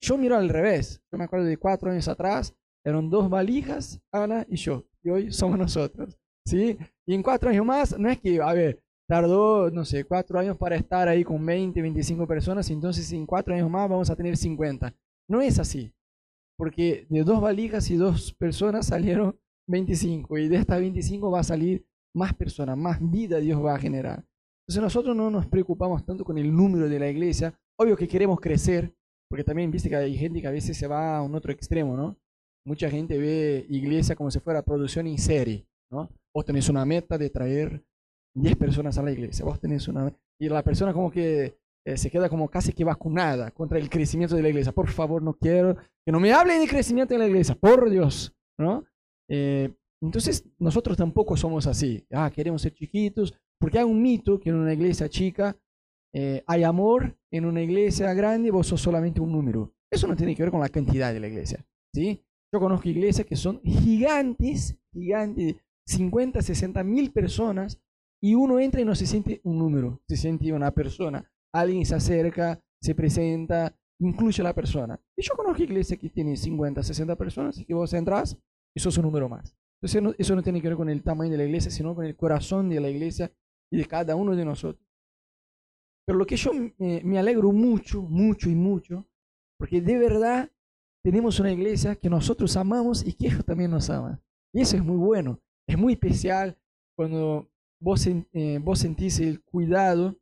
[0.00, 1.00] Yo miro al revés.
[1.10, 4.84] Yo me acuerdo de cuatro años atrás, eran dos valijas, Ana y yo.
[5.02, 6.18] Y hoy somos nosotros.
[6.46, 6.78] ¿Sí?
[7.06, 10.56] Y en cuatro años más, no es que, a ver, tardó, no sé, cuatro años
[10.56, 14.36] para estar ahí con 20, 25 personas, entonces en cuatro años más vamos a tener
[14.36, 14.94] 50.
[15.28, 15.92] No es así,
[16.56, 21.44] porque de dos valijas y dos personas salieron 25, y de estas 25 va a
[21.44, 24.24] salir más personas, más vida Dios va a generar.
[24.62, 28.40] Entonces nosotros no nos preocupamos tanto con el número de la iglesia, obvio que queremos
[28.40, 28.92] crecer,
[29.28, 31.96] porque también viste que hay gente que a veces se va a un otro extremo,
[31.96, 32.16] ¿no?
[32.64, 36.10] Mucha gente ve iglesia como si fuera producción en serie, ¿no?
[36.36, 37.82] Vos tenés una meta de traer
[38.34, 39.42] 10 personas a la iglesia.
[39.42, 43.50] Vos tenés una y la persona como que eh, se queda como casi que vacunada
[43.52, 44.70] contra el crecimiento de la iglesia.
[44.70, 47.54] Por favor, no quiero que no me hablen de crecimiento de la iglesia.
[47.54, 48.36] Por Dios.
[48.58, 48.84] ¿no?
[49.30, 49.72] Eh,
[50.02, 52.06] entonces, nosotros tampoco somos así.
[52.12, 55.56] Ah, queremos ser chiquitos, porque hay un mito que en una iglesia chica
[56.12, 59.72] eh, hay amor, en una iglesia grande vos sos solamente un número.
[59.90, 62.22] Eso no tiene que ver con la cantidad de la iglesia, ¿sí?
[62.52, 67.80] Yo conozco iglesias que son gigantes, gigantes, 50, 60 mil personas,
[68.22, 71.30] y uno entra y no se siente un número, se siente una persona.
[71.52, 75.00] Alguien se acerca, se presenta, incluye a la persona.
[75.16, 78.36] Y yo conozco iglesias que tienen 50, 60 personas, y que vos entras
[78.74, 79.56] y sos un número más.
[79.80, 82.16] Entonces eso no tiene que ver con el tamaño de la iglesia, sino con el
[82.16, 83.32] corazón de la iglesia
[83.70, 84.84] y de cada uno de nosotros.
[86.06, 89.06] Pero lo que yo me alegro mucho, mucho y mucho,
[89.58, 90.50] porque de verdad
[91.04, 94.22] tenemos una iglesia que nosotros amamos y que ellos también nos aman.
[94.54, 96.58] Y eso es muy bueno, es muy especial
[96.96, 97.50] cuando
[97.80, 100.16] vos, eh, vos sentís el cuidado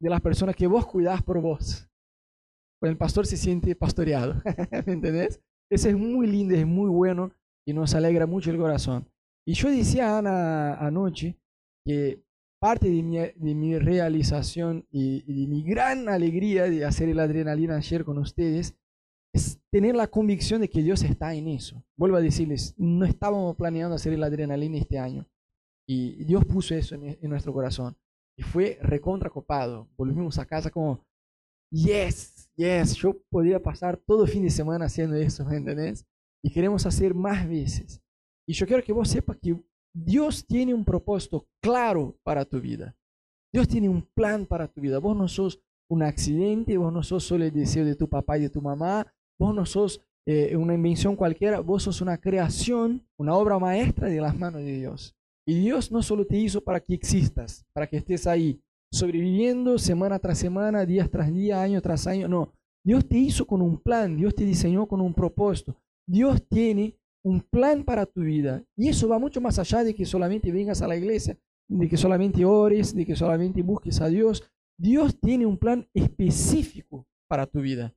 [0.00, 1.88] de las personas que vos cuidás por vos.
[2.80, 4.42] Cuando el pastor se siente pastoreado,
[4.86, 5.40] ¿me entendés?
[5.70, 7.30] Eso es muy lindo, es muy bueno
[7.66, 9.08] y nos alegra mucho el corazón.
[9.46, 11.38] Y yo decía a Ana anoche
[11.84, 12.22] que
[12.60, 17.20] parte de mi, de mi realización y, y, de mi gran alegría de hacer el
[17.20, 18.76] adrenalina ayer con ustedes
[19.32, 21.82] es tener la convicción de que Dios está en eso.
[21.96, 25.28] Vuelvo a decirles, no estábamos planeando hacer el adrenalina este año.
[25.88, 27.96] Y Dios puso eso en, nuestro corazón.
[28.36, 29.88] Y fue recontra copado.
[29.96, 31.04] Volvimos a casa como,
[31.72, 36.06] yes, yes, yo podía pasar todo fin de semana haciendo eso, ¿me entendés?
[36.42, 38.00] Y queremos hacer más veces.
[38.48, 39.60] Y yo quiero que vos sepas que
[39.92, 42.96] Dios tiene un propósito claro para tu vida.
[43.52, 44.98] Dios tiene un plan para tu vida.
[44.98, 48.42] Vos no sos un accidente, vos no sos solo el deseo de tu papá y
[48.42, 53.34] de tu mamá, vos no sos eh, una invención cualquiera, vos sos una creación, una
[53.34, 55.16] obra maestra de las manos de Dios.
[55.46, 58.60] Y Dios no solo te hizo para que existas, para que estés ahí,
[58.92, 62.52] sobreviviendo semana tras semana, día tras día, año tras año, no.
[62.84, 65.74] Dios te hizo con un plan, Dios te diseñó con un propósito.
[66.06, 68.62] Dios tiene un plan para tu vida.
[68.76, 71.96] Y eso va mucho más allá de que solamente vengas a la iglesia, de que
[71.96, 74.44] solamente ores, de que solamente busques a Dios.
[74.78, 77.94] Dios tiene un plan específico para tu vida.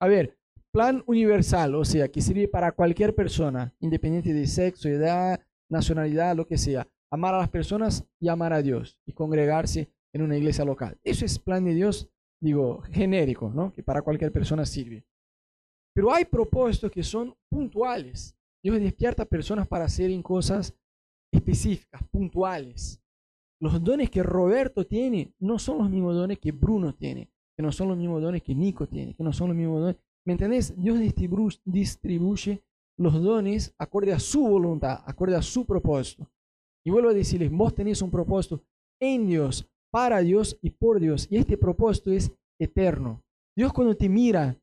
[0.00, 0.38] A ver,
[0.72, 6.46] plan universal, o sea, que sirve para cualquier persona, independiente de sexo, edad, nacionalidad, lo
[6.46, 6.88] que sea.
[7.10, 10.98] Amar a las personas y amar a Dios y congregarse en una iglesia local.
[11.02, 13.72] Eso es plan de Dios, digo, genérico, ¿no?
[13.72, 15.06] Que para cualquier persona sirve.
[15.94, 18.36] Pero hay propósitos que son puntuales.
[18.62, 20.74] Dios despierta personas para hacer cosas
[21.32, 23.02] específicas, puntuales.
[23.60, 27.72] Los dones que Roberto tiene no son los mismos dones que Bruno tiene, que no
[27.72, 29.96] son los mismos dones que Nico tiene, que no son los mismos dones.
[30.26, 30.74] ¿Me entendés?
[30.76, 30.98] Dios
[31.64, 32.62] distribuye
[32.98, 36.28] los dones acorde a su voluntad, acorde a su propósito.
[36.84, 38.62] Y vuelvo a decirles, vos tenés un propósito
[39.00, 41.26] en Dios, para Dios y por Dios.
[41.30, 43.22] Y este propósito es eterno.
[43.56, 44.56] Dios cuando te mira,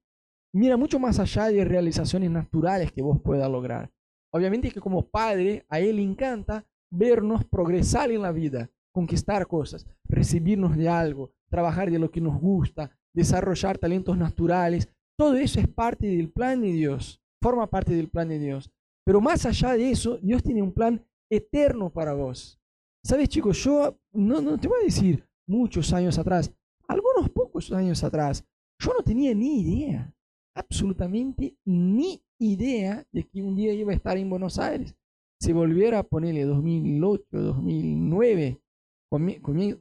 [0.53, 3.91] mira mucho más allá de realizaciones naturales que vos puedas lograr.
[4.31, 9.85] Obviamente que como padre, a Él le encanta vernos progresar en la vida, conquistar cosas,
[10.07, 14.89] recibirnos de algo, trabajar de lo que nos gusta, desarrollar talentos naturales.
[15.17, 18.71] Todo eso es parte del plan de Dios, forma parte del plan de Dios.
[19.05, 22.59] Pero más allá de eso, Dios tiene un plan eterno para vos.
[23.03, 26.51] Sabes, chicos, yo no, no te voy a decir muchos años atrás,
[26.87, 28.43] algunos pocos años atrás,
[28.79, 30.15] yo no tenía ni idea
[30.55, 34.95] absolutamente ni idea de que un día iba a estar en Buenos Aires.
[35.39, 38.61] Si volviera a ponerle 2008, 2009,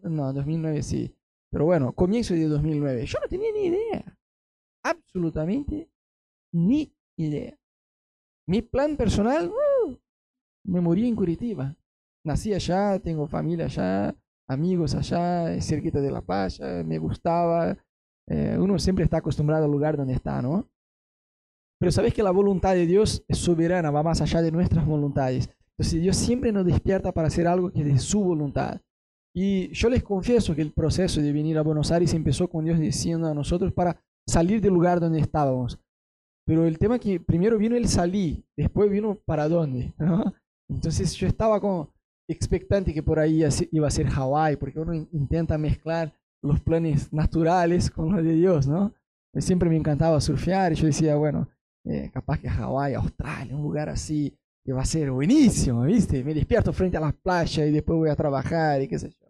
[0.03, 1.15] no, 2009 sí,
[1.51, 4.14] pero bueno, comienzo de 2009, yo no tenía ni idea,
[4.85, 5.91] absolutamente
[6.53, 7.59] ni idea.
[8.47, 9.97] Mi plan personal, uh,
[10.67, 11.77] me morí en Curitiba.
[12.25, 14.15] Nací allá, tengo familia allá,
[14.49, 17.77] amigos allá, cerquita de la playa, me gustaba,
[18.29, 20.69] eh, uno siempre está acostumbrado al lugar donde está, ¿no?
[21.79, 25.51] Pero sabes que la voluntad de Dios es soberana, va más allá de nuestras voluntades.
[25.77, 28.81] Entonces Dios siempre nos despierta para hacer algo que es de su voluntad.
[29.35, 32.79] Y yo les confieso que el proceso de venir a Buenos Aires empezó con Dios
[32.79, 35.79] diciendo a nosotros para salir del lugar donde estábamos.
[36.47, 39.95] Pero el tema que primero vino el salir, después vino para dónde.
[40.69, 41.93] Entonces yo estaba como
[42.29, 47.91] expectante que por ahí iba a ser Hawái, porque uno intenta mezclar los planes naturales
[47.91, 48.93] con los de Dios, ¿no?
[49.39, 51.49] Siempre me encantaba surfear y yo decía, bueno,
[51.85, 56.23] eh, capaz que Hawái, Australia, un lugar así, que va a ser buenísimo, ¿viste?
[56.23, 59.29] Me despierto frente a las playas y después voy a trabajar y qué sé yo.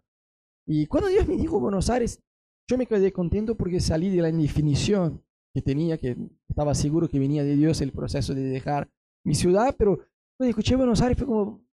[0.67, 2.21] Y cuando Dios me dijo Buenos Aires,
[2.67, 5.23] yo me quedé contento porque salí de la indefinición
[5.53, 6.17] que tenía, que
[6.49, 8.89] estaba seguro que venía de Dios el proceso de dejar
[9.23, 9.97] mi ciudad, pero
[10.37, 11.65] cuando escuché Buenos Aires fue como,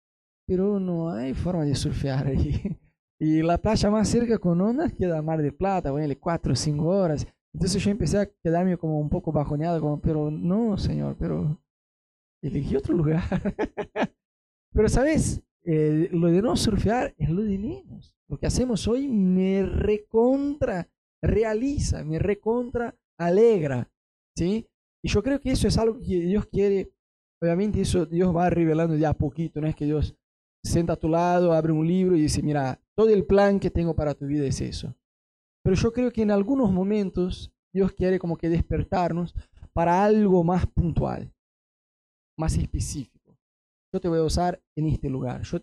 [0.47, 2.61] pero no hay forma de surfear ahí.
[3.23, 6.87] Y la playa más cerca con ondas queda Mar de Plata, bueno, cuatro o cinco
[6.87, 7.27] horas.
[7.53, 11.61] Entonces yo empecé a quedarme como un poco bajoneado, como, pero no, señor, pero
[12.43, 13.23] elegí otro lugar.
[14.73, 15.43] Pero, ¿sabes?
[15.65, 18.17] Lo de no surfear es lo de menos.
[18.29, 20.89] Lo que hacemos hoy me recontra
[21.23, 23.91] realiza, me recontra alegra,
[24.37, 24.67] ¿sí?
[25.03, 26.93] Y yo creo que eso es algo que Dios quiere,
[27.43, 30.15] obviamente eso Dios va revelando ya a poquito, no es que Dios
[30.65, 33.95] sienta a tu lado, abre un libro y dice, mira, todo el plan que tengo
[33.95, 34.95] para tu vida es eso.
[35.63, 39.35] Pero yo creo que en algunos momentos Dios quiere como que despertarnos
[39.73, 41.33] para algo más puntual,
[42.39, 43.20] más específico.
[43.93, 45.43] Yo te voy a usar en este lugar.
[45.43, 45.59] Yo,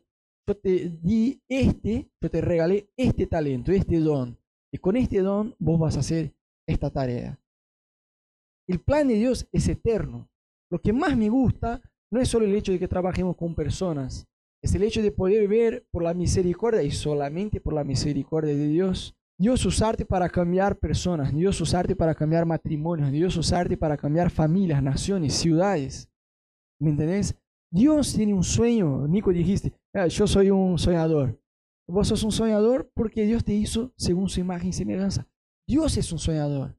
[0.48, 4.38] yo te di este, yo te regalé este talento, este don.
[4.72, 6.34] Y con este don vos vas a hacer
[6.68, 7.40] esta tarea.
[8.68, 10.30] El plan de Dios es eterno.
[10.70, 14.28] Lo que más me gusta no es solo el hecho de que trabajemos con personas,
[14.62, 18.68] es el hecho de poder ver por la misericordia y solamente por la misericordia de
[18.68, 19.16] Dios.
[19.40, 24.82] Dios usarte para cambiar personas, Dios usarte para cambiar matrimonios, Dios usarte para cambiar familias,
[24.82, 26.10] naciones, ciudades.
[26.80, 27.36] ¿Me entendés?
[27.71, 29.08] Dios tiene un sueño.
[29.08, 31.39] Nico dijiste, ah, yo soy un soñador.
[31.88, 35.27] Vos sos un soñador porque Dios te hizo según su imagen y semejanza.
[35.67, 36.77] Dios es un soñador.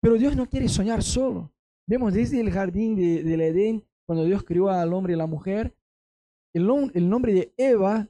[0.00, 1.52] Pero Dios no quiere soñar solo.
[1.86, 5.76] Vemos desde el jardín de, del Edén, cuando Dios crió al hombre y la mujer,
[6.54, 8.08] el, el nombre de Eva,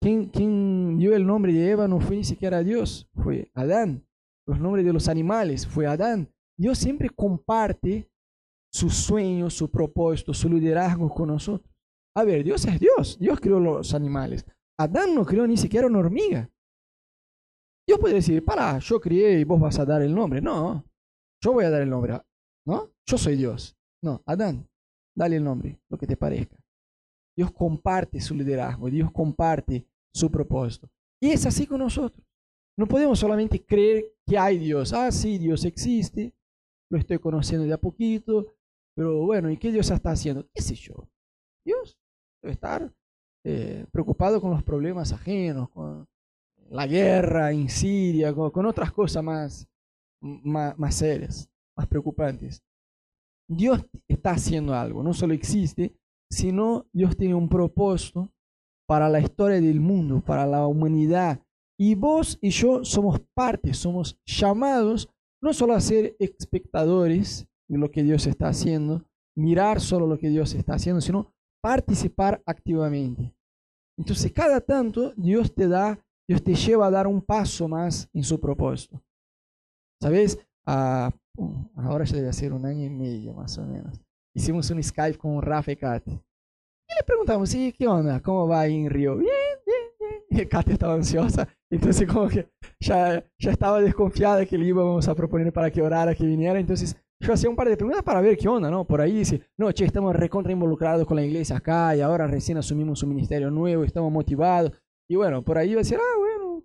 [0.00, 4.06] quien, quien, dio el nombre de Eva no fue ni siquiera Dios, fue Adán.
[4.46, 6.32] Los nombres de los animales fue Adán.
[6.58, 8.10] Dios siempre comparte
[8.72, 11.70] sus sueños, su propósito, su liderazgo con nosotros.
[12.16, 13.18] A ver, Dios es Dios.
[13.18, 14.44] Dios creó los animales.
[14.78, 16.50] Adán no creó ni siquiera una hormiga.
[17.86, 20.40] Dios puede decir, para, yo crié y vos vas a dar el nombre.
[20.40, 20.84] No,
[21.42, 22.20] yo voy a dar el nombre.
[22.66, 22.90] ¿No?
[23.06, 23.76] Yo soy Dios.
[24.02, 24.68] No, Adán,
[25.16, 26.56] dale el nombre, lo que te parezca.
[27.36, 30.88] Dios comparte su liderazgo, Dios comparte su propósito.
[31.22, 32.24] Y es así con nosotros.
[32.78, 34.92] No podemos solamente creer que hay Dios.
[34.92, 36.32] Ah, sí, Dios existe,
[36.90, 38.46] lo estoy conociendo de a poquito,
[38.94, 40.46] pero bueno, ¿y qué Dios está haciendo?
[40.54, 41.08] ¿Qué sé yo?
[41.64, 41.98] Dios
[42.42, 42.92] debe estar
[43.44, 46.06] eh, preocupado con los problemas ajenos, con
[46.70, 49.68] la guerra en Siria, con, otras cosas más,
[50.20, 52.62] más, más serias, más preocupantes.
[53.48, 55.94] Dios está haciendo algo, no solo existe,
[56.30, 58.32] sino Dios tiene un propósito
[58.86, 61.40] para la historia del mundo, para la humanidad.
[61.78, 65.08] Y vos y yo somos parte, somos llamados
[65.42, 67.46] no solo a ser espectadores
[67.78, 69.04] lo que Dios está haciendo,
[69.36, 73.34] mirar solo lo que Dios está haciendo, sino participar activamente.
[73.98, 78.24] Entonces, cada tanto Dios te da, Dios te lleva a dar un paso más en
[78.24, 79.02] su propósito.
[80.02, 80.38] ¿Sabes?
[80.66, 81.10] Ah,
[81.76, 84.00] ahora ya debe hacer un año y medio más o menos.
[84.34, 86.10] Hicimos un Skype con Rafa y Kate.
[86.12, 88.20] Y le preguntamos, ¿y qué onda?
[88.20, 89.16] ¿Cómo va ahí en Río?
[89.16, 89.32] Bien,
[89.66, 90.42] bien, bien.
[90.44, 91.48] Y Kate estaba ansiosa.
[91.70, 92.48] Entonces como que
[92.80, 96.58] ya, ya estaba desconfiada que le íbamos a proponer para que orara, que viniera.
[96.58, 98.86] Entonces yo hacía un par de preguntas para ver qué onda, ¿no?
[98.86, 102.56] Por ahí dice, no, che, estamos recontra involucrados con la iglesia acá y ahora recién
[102.58, 104.72] asumimos un ministerio nuevo, estamos motivados.
[105.08, 106.64] Y bueno, por ahí iba a decir, ah, bueno,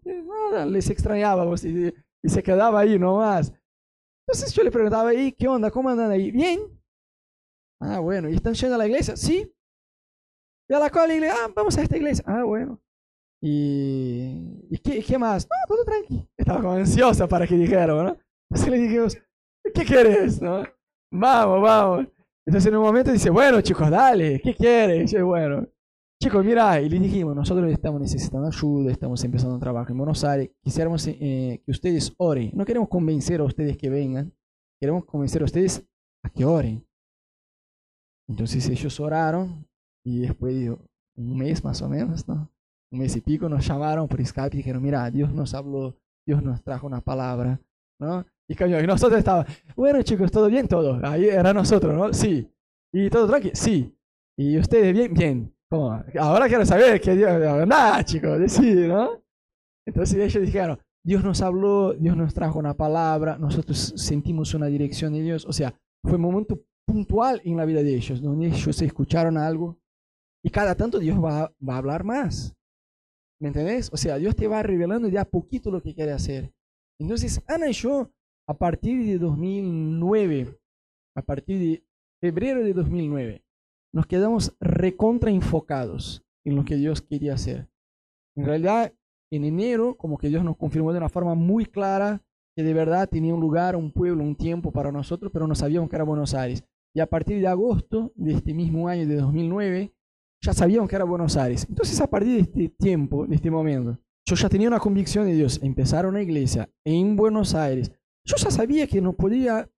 [0.51, 3.51] nada, les extrañábamos y, y se quedaba ahí nomás.
[4.27, 5.69] Entonces yo le preguntaba ahí, ¿qué onda?
[5.69, 6.31] ¿Cómo andan ahí?
[6.31, 6.61] ¿Bien?
[7.81, 9.15] Ah, bueno, ¿y están yendo a la iglesia?
[9.15, 9.51] Sí.
[10.69, 11.35] ¿Y a la cual iglesia?
[11.37, 12.23] Ah, vamos a esta iglesia.
[12.27, 12.81] Ah, bueno.
[13.41, 15.47] ¿Y, ¿y qué, qué más?
[15.47, 16.27] No, todo tranqui.
[16.37, 18.17] Estaba como ansiosa para que dijeran, ¿no?
[18.49, 19.17] Entonces le dijimos,
[19.73, 20.41] ¿qué quieres?
[20.41, 20.63] ¿No?
[21.11, 22.07] Vamos, vamos.
[22.45, 25.11] Entonces en un momento dice, bueno chicos, dale, ¿qué quieres?
[25.11, 25.67] Yo, bueno,
[26.21, 30.23] chicos, mira, y le dijimos, nosotros estamos necesitando ayuda, estamos empezando un trabajo en Buenos
[30.23, 32.51] Aires, quisiéramos eh, que ustedes oren.
[32.53, 34.33] No queremos convencer a ustedes que vengan,
[34.79, 35.83] queremos convencer a ustedes
[36.23, 36.85] a que oren.
[38.27, 39.67] Entonces ellos oraron
[40.03, 42.51] y después de un mes más o menos, ¿no?
[42.91, 46.43] Un mes y pico nos llamaron por Skype y dijeron, mira, Dios nos habló, Dios
[46.43, 47.59] nos trajo una palabra,
[47.99, 48.25] ¿no?
[48.47, 48.81] Y cambió.
[48.81, 50.67] Y nosotros estábamos, bueno chicos, ¿todo bien?
[50.67, 50.99] Todo.
[51.03, 52.13] Ahí era nosotros, ¿no?
[52.13, 52.49] Sí.
[52.93, 53.55] ¿Y todo tranquilo?
[53.55, 53.95] Sí.
[54.37, 55.13] ¿Y ustedes bien?
[55.13, 55.55] Bien.
[55.69, 56.03] ¿Cómo?
[56.19, 57.67] Ahora quiero saber que Dios...
[57.67, 59.23] Nada, chicos, decir, ¿no?
[59.87, 65.13] Entonces ellos dijeron, Dios nos habló, Dios nos trajo una palabra, nosotros sentimos una dirección
[65.13, 65.45] de Dios.
[65.45, 69.79] O sea, fue un momento puntual en la vida de ellos, donde ellos escucharon algo
[70.43, 72.55] y cada tanto Dios va, va a hablar más.
[73.39, 73.89] ¿Me entendés?
[73.91, 76.53] O sea, Dios te va revelando de a poquito lo que quiere hacer.
[76.99, 78.11] Entonces, Ana y yo
[78.47, 80.59] a partir de 2009,
[81.15, 81.83] a partir de
[82.21, 83.43] febrero de 2009,
[83.93, 87.69] nos quedamos recontra enfocados en lo que Dios quería hacer.
[88.35, 88.93] En realidad,
[89.31, 92.21] en enero, como que Dios nos confirmó de una forma muy clara
[92.55, 95.89] que de verdad tenía un lugar, un pueblo, un tiempo para nosotros, pero no sabíamos
[95.89, 96.63] que era Buenos Aires.
[96.93, 99.93] Y a partir de agosto de este mismo año de 2009,
[100.41, 101.65] ya sabíamos que era Buenos Aires.
[101.67, 105.33] Entonces, a partir de este tiempo, de este momento, yo ya tenía una convicción de
[105.33, 107.91] Dios, empezar una iglesia en Buenos Aires,
[108.25, 109.69] yo ya sabía que no podía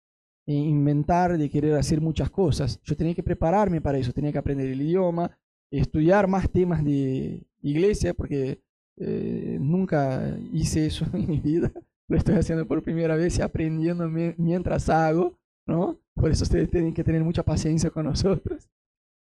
[0.47, 2.79] inventar, de querer hacer muchas cosas.
[2.83, 5.37] Yo tenía que prepararme para eso, tenía que aprender el idioma,
[5.69, 8.61] estudiar más temas de iglesia, porque
[8.97, 11.71] eh, nunca hice eso en mi vida.
[12.07, 15.99] Lo estoy haciendo por primera vez y aprendiendo mientras hago, ¿no?
[16.15, 18.69] Por eso ustedes tienen que tener mucha paciencia con nosotros.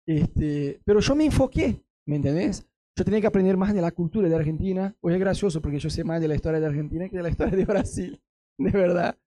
[0.06, 2.66] Este, pero yo me enfoqué, ¿me entendés?
[2.96, 4.96] Yo tenía que aprender más de la cultura de Argentina.
[5.00, 7.28] Hoy es gracioso porque yo sé más de la historia de Argentina que de la
[7.28, 8.20] historia de Brasil,
[8.64, 9.18] de verdad.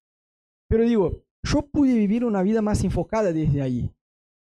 [0.70, 3.92] Pero digo, yo pude vivir una vida más enfocada desde ahí,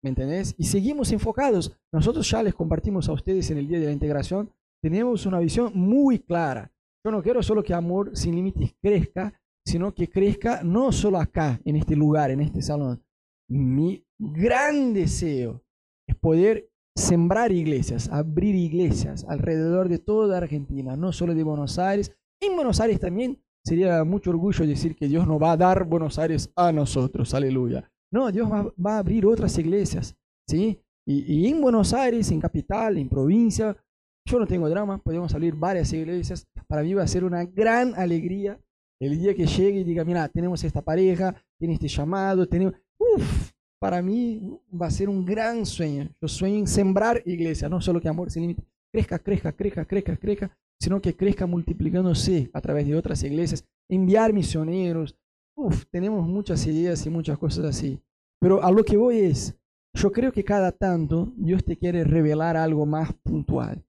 [0.04, 0.56] ¿me entendés?
[0.58, 1.78] Y seguimos enfocados.
[1.94, 5.72] Nosotros ya les compartimos a ustedes en el Día de la Integración, tenemos una visión
[5.76, 6.72] muy clara.
[7.06, 11.60] Yo no quiero solo que Amor Sin Límites crezca, sino que crezca no solo acá,
[11.66, 13.04] en este lugar, en este salón.
[13.50, 15.64] Mi gran deseo
[16.08, 22.16] es poder sembrar iglesias, abrir iglesias alrededor de toda Argentina, no solo de Buenos Aires.
[22.42, 26.18] En Buenos Aires también sería mucho orgullo decir que Dios nos va a dar Buenos
[26.18, 27.90] Aires a nosotros, aleluya.
[28.12, 30.16] No, Dios va, a abrir otras iglesias,
[30.48, 30.82] ¿sí?
[31.08, 33.78] Y, en Buenos Aires, en capital, en provincia,
[34.26, 36.48] yo no tengo drama, podemos abrir varias iglesias.
[36.68, 38.60] Para mí va a ser una gran alegría
[39.00, 42.74] el día que llegue y diga, mira, tenemos esta pareja, tiene este llamado, tenemos...
[42.98, 46.10] Uf, para mí va a ser un gran sueño.
[46.20, 50.18] Yo sueño en sembrar iglesia, no solo que amor se limite, crezca, crezca, crezca, crezca,
[50.18, 55.16] crezca, sino que crezca multiplicándose a través de otras iglesias, enviar misioneros.
[55.56, 58.00] Uf, tenemos muchas ideas y muchas cosas así.
[58.40, 59.56] Pero a lo que voy es,
[59.94, 63.84] yo creo que cada tanto Dios te quiere revelar algo más puntual.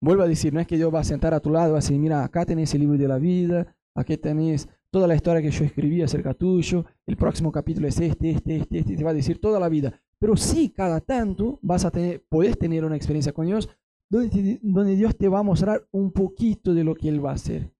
[0.00, 1.78] Vuelvo a decir, no es que Dios va a sentar a tu lado y va
[1.78, 5.40] a decir, mira, acá tenés el libro de la vida, aquí tenés toda la historia
[5.40, 9.10] que yo escribí acerca tuyo, el próximo capítulo es este, este, este, este, te va
[9.10, 10.00] a decir toda la vida.
[10.18, 13.68] Pero sí, cada tanto vas a tener, puedes tener una experiencia con Dios
[14.12, 17.72] donde, Dios te va a mostrar un poquito de lo que Él va a hacer.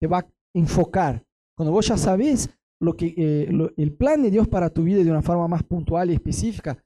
[0.00, 1.24] Te va a enfocar.
[1.56, 2.50] Cuando vos ya sabes
[2.80, 6.10] lo que, eh, el plan de Dios para tu vida de una forma más puntual
[6.10, 6.84] y específica,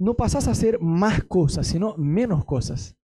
[0.00, 2.96] no pasas a hacer más cosas, sino menos cosas.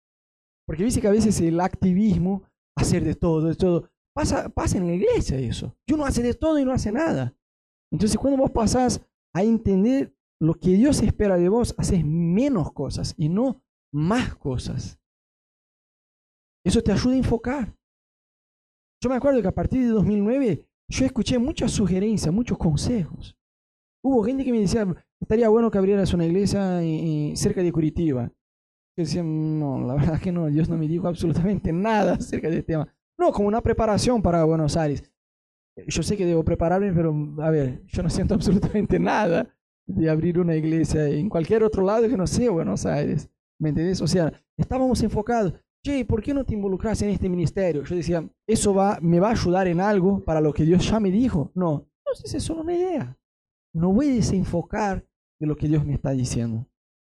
[0.66, 2.44] Porque dice que a veces el activismo,
[2.76, 5.76] hacer de todo, de todo, pasa, pasa en la iglesia eso.
[5.88, 7.36] Y uno hace de todo y no hace nada.
[7.92, 9.02] Entonces cuando vos pasás
[9.34, 13.62] a entender lo que Dios espera de vos, haces menos cosas y no
[13.94, 15.00] más cosas.
[16.68, 17.74] Eso te ayuda a enfocar.
[19.02, 23.38] Yo me acuerdo que a partir de 2009 yo escuché muchas sugerencias, muchos consejos.
[24.04, 24.86] Hubo gente que me decía,
[25.22, 26.82] estaría bueno que abrieras una iglesia
[27.36, 28.34] cerca de Curitiba.
[28.98, 32.66] Yo decía, no, la verdad que no, Dios no me dijo absolutamente nada acerca del
[32.66, 32.94] tema.
[33.18, 35.10] No, como una preparación para Buenos Aires.
[35.88, 39.56] Yo sé que debo prepararme, pero a ver, yo no siento absolutamente nada
[39.86, 43.30] de abrir una iglesia en cualquier otro lado que no sea Buenos Aires.
[43.58, 44.02] ¿Me entendés?
[44.02, 45.54] O sea, estábamos enfocados
[45.84, 47.84] che, ¿por qué no te involucras en este ministerio?
[47.84, 51.00] Yo decía, ¿eso va, me va a ayudar en algo para lo que Dios ya
[51.00, 51.52] me dijo?
[51.56, 53.18] No, entonces es solo una idea.
[53.74, 55.06] No voy a desenfocar
[55.40, 56.66] de lo que Dios me está diciendo.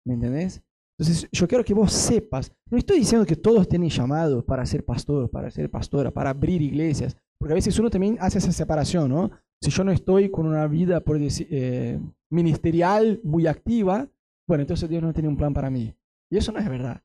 [0.06, 0.62] ¿Me entendés?
[0.98, 4.86] Entonces, yo quiero que vos sepas, no estoy diciendo que todos tienen llamado para ser
[4.86, 9.10] pastor, para ser pastora, para abrir iglesias, porque a veces uno también hace esa separación,
[9.10, 9.30] ¿no?
[9.62, 12.00] Si yo no estoy con una vida por decir, eh,
[12.32, 14.08] ministerial muy activa,
[14.48, 15.94] bueno, entonces Dios no tiene un plan para mí.
[16.32, 17.02] Y eso no es verdad.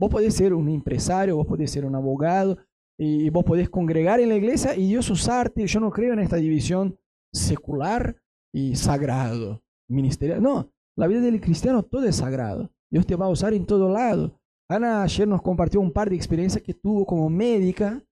[0.00, 2.56] Vos podés ser un empresario, vos podés ser un abogado,
[2.98, 5.66] y vos podés congregar en la iglesia y Dios usarte.
[5.66, 6.98] Yo no creo en esta división
[7.30, 8.16] secular
[8.50, 10.42] y sagrado, ministerial.
[10.42, 12.70] No, la vida del cristiano todo es sagrado.
[12.90, 14.40] Dios te va a usar en todo lado.
[14.70, 18.02] Ana ayer nos compartió un par de experiencias que tuvo como médica,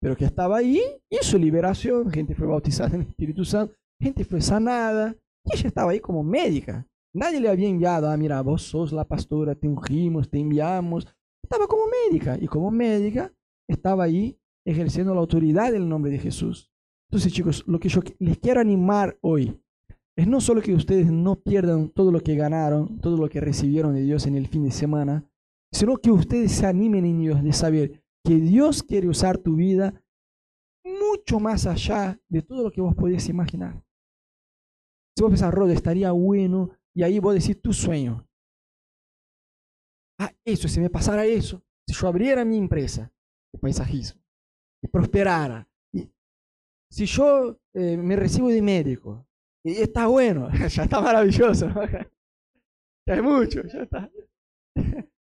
[0.00, 0.80] pero que estaba ahí,
[1.10, 5.14] hizo liberación, gente fue bautizada en el Espíritu Santo, gente fue sanada,
[5.44, 6.86] y ella estaba ahí como médica.
[7.14, 11.06] Nadie le había enviado, ah, mira, vos sos la pastora, te ungimos, te enviamos,
[11.46, 13.32] estaba como médica y como médica
[13.68, 14.36] estaba ahí
[14.66, 16.72] ejerciendo la autoridad en el nombre de Jesús.
[17.08, 19.56] Entonces, chicos, lo que yo les quiero animar hoy
[20.16, 23.94] es no solo que ustedes no pierdan todo lo que ganaron, todo lo que recibieron
[23.94, 25.24] de Dios en el fin de semana,
[25.72, 30.02] sino que ustedes se animen en Dios de saber que Dios quiere usar tu vida
[30.84, 33.84] mucho más allá de todo lo que vos podías imaginar.
[35.16, 38.25] Si vos pensás, Rod, estaría bueno, y ahí vos decís tu sueño,
[40.18, 43.12] ah, eso, si me pasara eso, si yo abriera mi empresa
[43.52, 44.22] de paisajismo
[44.82, 46.10] y prosperara, y
[46.90, 49.26] si yo eh, me recibo de médico,
[49.64, 51.68] y está bueno, ya está maravilloso,
[53.06, 54.10] ya es mucho, ya está.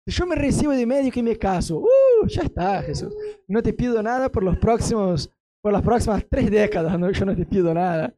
[0.08, 3.12] Si yo me recibo de médico y me caso, uh, ya está, Jesús.
[3.48, 7.10] No te pido nada por los próximos, por las próximas tres décadas, ¿no?
[7.10, 8.14] yo no te pido nada.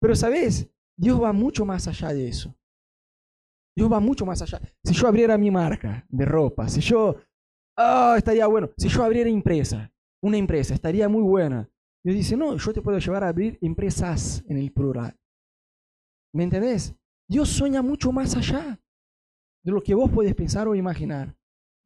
[0.00, 2.54] Pero sabes, Dios va mucho más allá de eso.
[3.76, 4.60] Dios va mucho más allá.
[4.84, 7.16] Si yo abriera mi marca de ropa, si yo,
[7.76, 8.70] ah, estaría bueno.
[8.76, 11.68] Si yo abriera empresa, una empresa, estaría muy buena.
[12.04, 15.16] Dios dice, no, yo te puedo llevar a abrir empresas en el plural.
[16.34, 16.94] ¿Me entendés?
[17.28, 18.80] Dios sueña mucho más allá
[19.64, 21.36] de lo que vos puedes pensar o imaginar.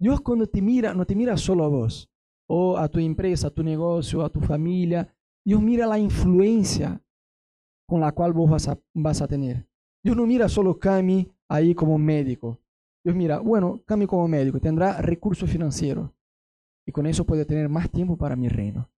[0.00, 2.10] Dios cuando te mira, no te mira solo a vos,
[2.48, 5.14] o a tu empresa, a tu negocio, a tu familia.
[5.44, 7.02] Dios mira la influencia
[7.88, 9.68] con la cual vos vas a, vas a tener.
[10.02, 12.60] Dios no mira solo Cami ahí como médico.
[13.04, 16.10] Dios mira, bueno, Cami como médico tendrá recursos financieros
[16.86, 18.90] y con eso puede tener más tiempo para mi reino.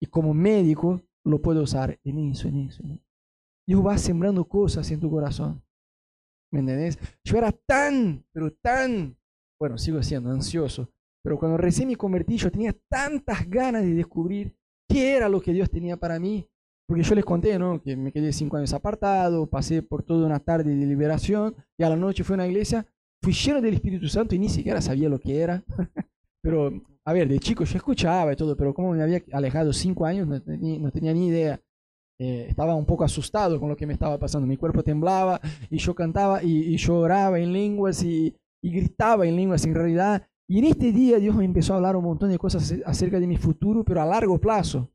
[0.00, 3.04] Y como médico lo puedo usar en eso, en eso, en eso.
[3.66, 5.62] Dios va sembrando cosas en tu corazón.
[6.52, 6.98] ¿Me entendés?
[7.24, 9.16] Yo era tan, pero tan,
[9.58, 10.90] bueno, sigo siendo ansioso,
[11.22, 14.56] pero cuando recién me convertí yo tenía tantas ganas de descubrir
[14.88, 16.48] qué era lo que Dios tenía para mí.
[16.86, 17.82] Porque yo les conté, ¿no?
[17.82, 21.88] Que me quedé cinco años apartado, pasé por toda una tarde de liberación y a
[21.88, 22.86] la noche fui a una iglesia,
[23.22, 25.64] fui lleno del Espíritu Santo y ni siquiera sabía lo que era.
[26.42, 26.70] pero,
[27.04, 30.28] a ver, de chico yo escuchaba y todo, pero como me había alejado cinco años,
[30.28, 31.60] no, no tenía ni idea.
[32.18, 34.46] Eh, estaba un poco asustado con lo que me estaba pasando.
[34.46, 39.36] Mi cuerpo temblaba y yo cantaba y, y lloraba en lenguas y, y, gritaba en
[39.36, 40.26] lenguas en realidad.
[40.48, 43.26] Y en este día Dios me empezó a hablar un montón de cosas acerca de
[43.26, 44.90] mi futuro, pero a largo plazo.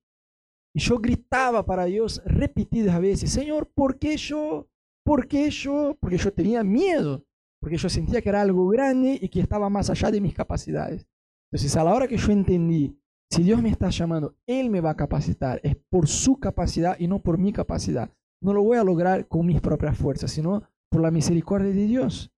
[0.74, 4.68] Y yo gritaba para Dios repetidas veces, Señor, ¿por qué yo?
[5.04, 5.98] ¿Por qué yo?
[6.00, 7.26] Porque yo tenía miedo,
[7.60, 11.06] porque yo sentía que era algo grande y que estaba más allá de mis capacidades.
[11.52, 12.98] Entonces, a la hora que yo entendí
[13.32, 15.62] si Dios me está llamando, Él me va a capacitar.
[15.64, 18.12] Es por su capacidad y no por mi capacidad.
[18.44, 22.30] No lo voy a lograr con mis propias fuerzas, sino por la misericordia de Dios.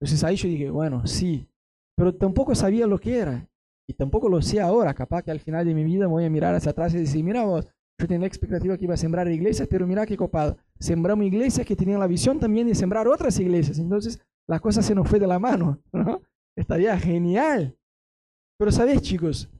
[0.00, 1.46] Entonces ahí yo dije, bueno, sí,
[1.94, 3.46] pero tampoco sabía lo que era.
[3.86, 4.94] Y tampoco lo sé ahora.
[4.94, 7.44] Capaz que al final de mi vida voy a mirar hacia atrás y decir, mira
[7.44, 7.68] vos,
[7.98, 10.56] yo tenía la expectativa que iba a sembrar iglesias, pero mira qué copado.
[10.78, 13.78] Sembramos iglesias que tenían la visión también de sembrar otras iglesias.
[13.78, 15.82] Entonces la cosa se nos fue de la mano.
[15.92, 16.22] ¿no?
[16.56, 17.76] Estaría genial.
[18.56, 19.50] Pero sabes chicos,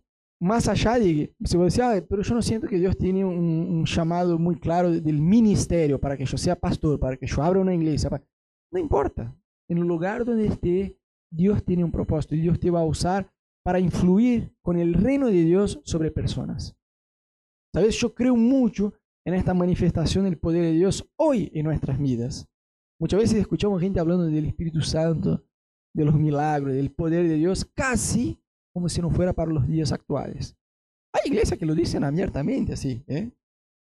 [0.40, 4.38] más allá de, se vos decís, pero yo no siento que Dios tiene un, llamado
[4.38, 8.08] muy claro del ministerio para que yo sea pastor, para que yo abra una iglesia.
[8.70, 9.34] No importa.
[9.68, 10.96] En el lugar donde esté,
[11.30, 13.30] Dios tiene un propósito y Dios te va a usar
[13.64, 16.77] para influir con el reino de Dios sobre personas.
[17.74, 17.96] ¿Sabes?
[17.96, 18.94] Yo creo mucho
[19.26, 22.48] en esta manifestación del poder de Dios hoy en nuestras vidas.
[23.00, 25.44] Muchas veces escuchamos gente hablando del Espíritu Santo,
[25.94, 28.38] de los milagros, del poder de Dios, casi
[28.74, 30.56] como si no fuera para los días actuales.
[31.12, 33.30] Hay iglesias que lo dicen abiertamente así, ¿eh?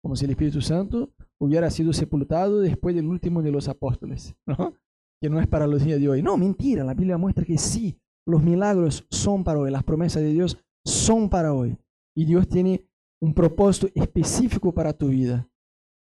[0.03, 4.75] como si el Espíritu Santo hubiera sido sepultado después del último de los apóstoles, ¿no?
[5.21, 6.21] que no es para los días de hoy.
[6.21, 10.29] No, mentira, la Biblia muestra que sí, los milagros son para hoy, las promesas de
[10.29, 11.77] Dios son para hoy.
[12.15, 12.89] Y Dios tiene
[13.21, 15.47] un propósito específico para tu vida.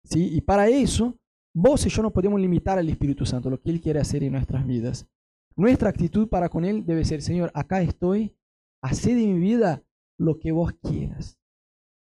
[0.04, 0.36] ¿sí?
[0.36, 1.18] Y para eso,
[1.56, 4.34] vos y yo no podemos limitar al Espíritu Santo, lo que Él quiere hacer en
[4.34, 5.08] nuestras vidas.
[5.56, 8.38] Nuestra actitud para con Él debe ser, Señor, acá estoy,
[8.82, 9.84] Haced de mi vida
[10.20, 11.38] lo que vos quieras.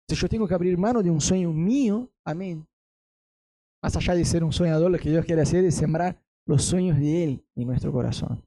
[0.08, 2.66] Si yo tengo que abrir mano de un sueño mío, amén.
[3.82, 6.98] Más allá de ser un soñador, lo que Dios quiere hacer es sembrar los sueños
[6.98, 8.44] de Él en nuestro corazón.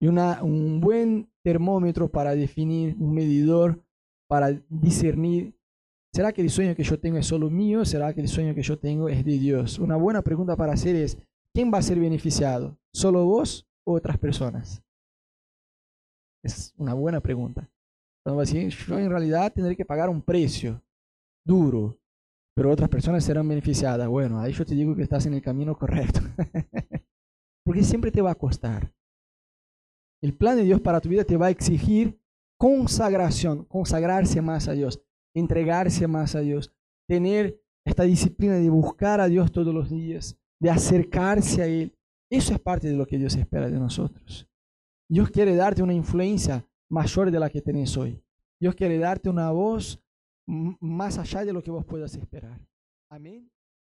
[0.00, 3.82] Y una, un buen termómetro para definir, un medidor
[4.28, 5.54] para discernir,
[6.12, 7.84] ¿será que el sueño que yo tengo es solo mío?
[7.84, 9.78] ¿Será que el sueño que yo tengo es de Dios?
[9.78, 11.18] Una buena pregunta para hacer es,
[11.54, 12.78] ¿quién va a ser beneficiado?
[12.92, 14.82] ¿Solo vos o otras personas?
[16.44, 17.68] Es una buena pregunta.
[18.24, 20.82] Entonces, yo en realidad tendré que pagar un precio
[21.44, 21.98] duro,
[22.54, 24.06] pero otras personas serán beneficiadas.
[24.08, 26.20] Bueno, ahí yo te digo que estás en el camino correcto.
[27.64, 28.92] Porque siempre te va a costar.
[30.20, 32.20] El plan de Dios para tu vida te va a exigir
[32.58, 35.00] consagración, consagrarse más a Dios,
[35.34, 36.72] entregarse más a Dios,
[37.08, 41.94] tener esta disciplina de buscar a Dios todos los días, de acercarse a Él.
[42.30, 44.46] Eso es parte de lo que Dios espera de nosotros.
[45.08, 48.22] Dios quiere darte una influencia mayor de la que tenés hoy.
[48.60, 50.02] Dios quiere darte una voz
[50.46, 52.60] más allá de lo que vos puedas esperar.
[53.08, 53.50] Amén.